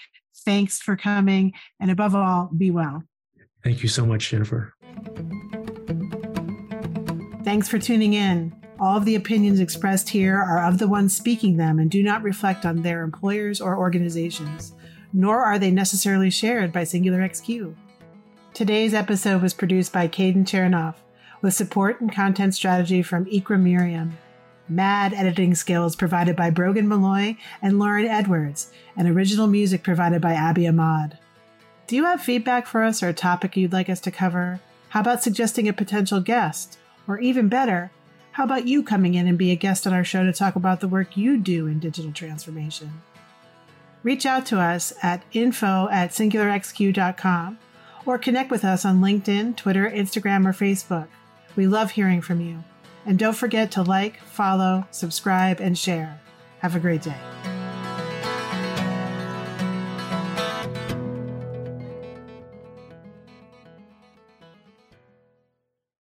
Thanks 0.43 0.79
for 0.79 0.95
coming. 0.95 1.53
And 1.79 1.91
above 1.91 2.15
all, 2.15 2.49
be 2.57 2.71
well. 2.71 3.03
Thank 3.63 3.83
you 3.83 3.89
so 3.89 4.07
much, 4.07 4.31
Jennifer. 4.31 4.73
Thanks 7.43 7.69
for 7.69 7.77
tuning 7.77 8.15
in. 8.15 8.55
All 8.79 8.97
of 8.97 9.05
the 9.05 9.15
opinions 9.15 9.59
expressed 9.59 10.09
here 10.09 10.35
are 10.35 10.65
of 10.65 10.79
the 10.79 10.87
ones 10.87 11.15
speaking 11.15 11.57
them 11.57 11.77
and 11.77 11.91
do 11.91 12.01
not 12.01 12.23
reflect 12.23 12.65
on 12.65 12.81
their 12.81 13.03
employers 13.03 13.61
or 13.61 13.77
organizations, 13.77 14.73
nor 15.13 15.41
are 15.41 15.59
they 15.59 15.69
necessarily 15.69 16.31
shared 16.31 16.73
by 16.73 16.85
Singular 16.85 17.19
XQ. 17.19 17.75
Today's 18.55 18.93
episode 18.93 19.41
was 19.41 19.53
produced 19.53 19.91
by 19.91 20.07
Caden 20.07 20.45
Chernoff. 20.45 20.95
with 21.41 21.53
support 21.53 21.99
and 21.99 22.09
content 22.09 22.55
strategy 22.55 23.01
from 23.01 23.25
Ikra 23.25 23.61
Miriam. 23.61 24.17
Mad 24.69 25.13
editing 25.13 25.53
skills 25.55 25.93
provided 25.93 26.37
by 26.37 26.49
Brogan 26.51 26.87
Malloy 26.87 27.35
and 27.61 27.77
Lauren 27.77 28.05
Edwards, 28.05 28.71
and 28.95 29.09
original 29.09 29.47
music 29.47 29.83
provided 29.83 30.21
by 30.21 30.31
Abby 30.31 30.65
Ahmad. 30.69 31.17
Do 31.87 31.97
you 31.97 32.05
have 32.05 32.21
feedback 32.21 32.65
for 32.65 32.81
us 32.81 33.03
or 33.03 33.09
a 33.09 33.13
topic 33.13 33.57
you'd 33.57 33.73
like 33.73 33.89
us 33.89 33.99
to 33.99 34.09
cover? 34.09 34.61
How 34.87 35.01
about 35.01 35.21
suggesting 35.21 35.67
a 35.67 35.73
potential 35.73 36.21
guest? 36.21 36.77
Or 37.09 37.19
even 37.19 37.49
better, 37.49 37.91
how 38.31 38.45
about 38.45 38.69
you 38.69 38.83
coming 38.83 39.15
in 39.15 39.27
and 39.27 39.37
be 39.37 39.51
a 39.51 39.57
guest 39.57 39.85
on 39.85 39.91
our 39.91 40.05
show 40.05 40.23
to 40.23 40.31
talk 40.31 40.55
about 40.55 40.79
the 40.79 40.87
work 40.87 41.17
you 41.17 41.37
do 41.37 41.67
in 41.67 41.79
digital 41.79 42.13
transformation? 42.13 43.01
Reach 44.01 44.25
out 44.25 44.45
to 44.45 44.61
us 44.61 44.93
at 45.03 45.23
info 45.33 45.89
at 45.91 46.11
singularxq.com 46.11 47.57
or 48.05 48.17
connect 48.17 48.51
with 48.51 48.63
us 48.63 48.85
on 48.85 49.01
LinkedIn, 49.01 49.55
Twitter, 49.55 49.89
Instagram, 49.89 50.45
or 50.45 50.53
Facebook. 50.53 51.07
We 51.55 51.67
love 51.67 51.91
hearing 51.91 52.21
from 52.21 52.41
you. 52.41 52.63
And 53.05 53.19
don't 53.19 53.35
forget 53.35 53.71
to 53.71 53.83
like, 53.83 54.19
follow, 54.21 54.87
subscribe, 54.91 55.59
and 55.59 55.77
share. 55.77 56.19
Have 56.59 56.75
a 56.75 56.79
great 56.79 57.01
day. 57.01 57.64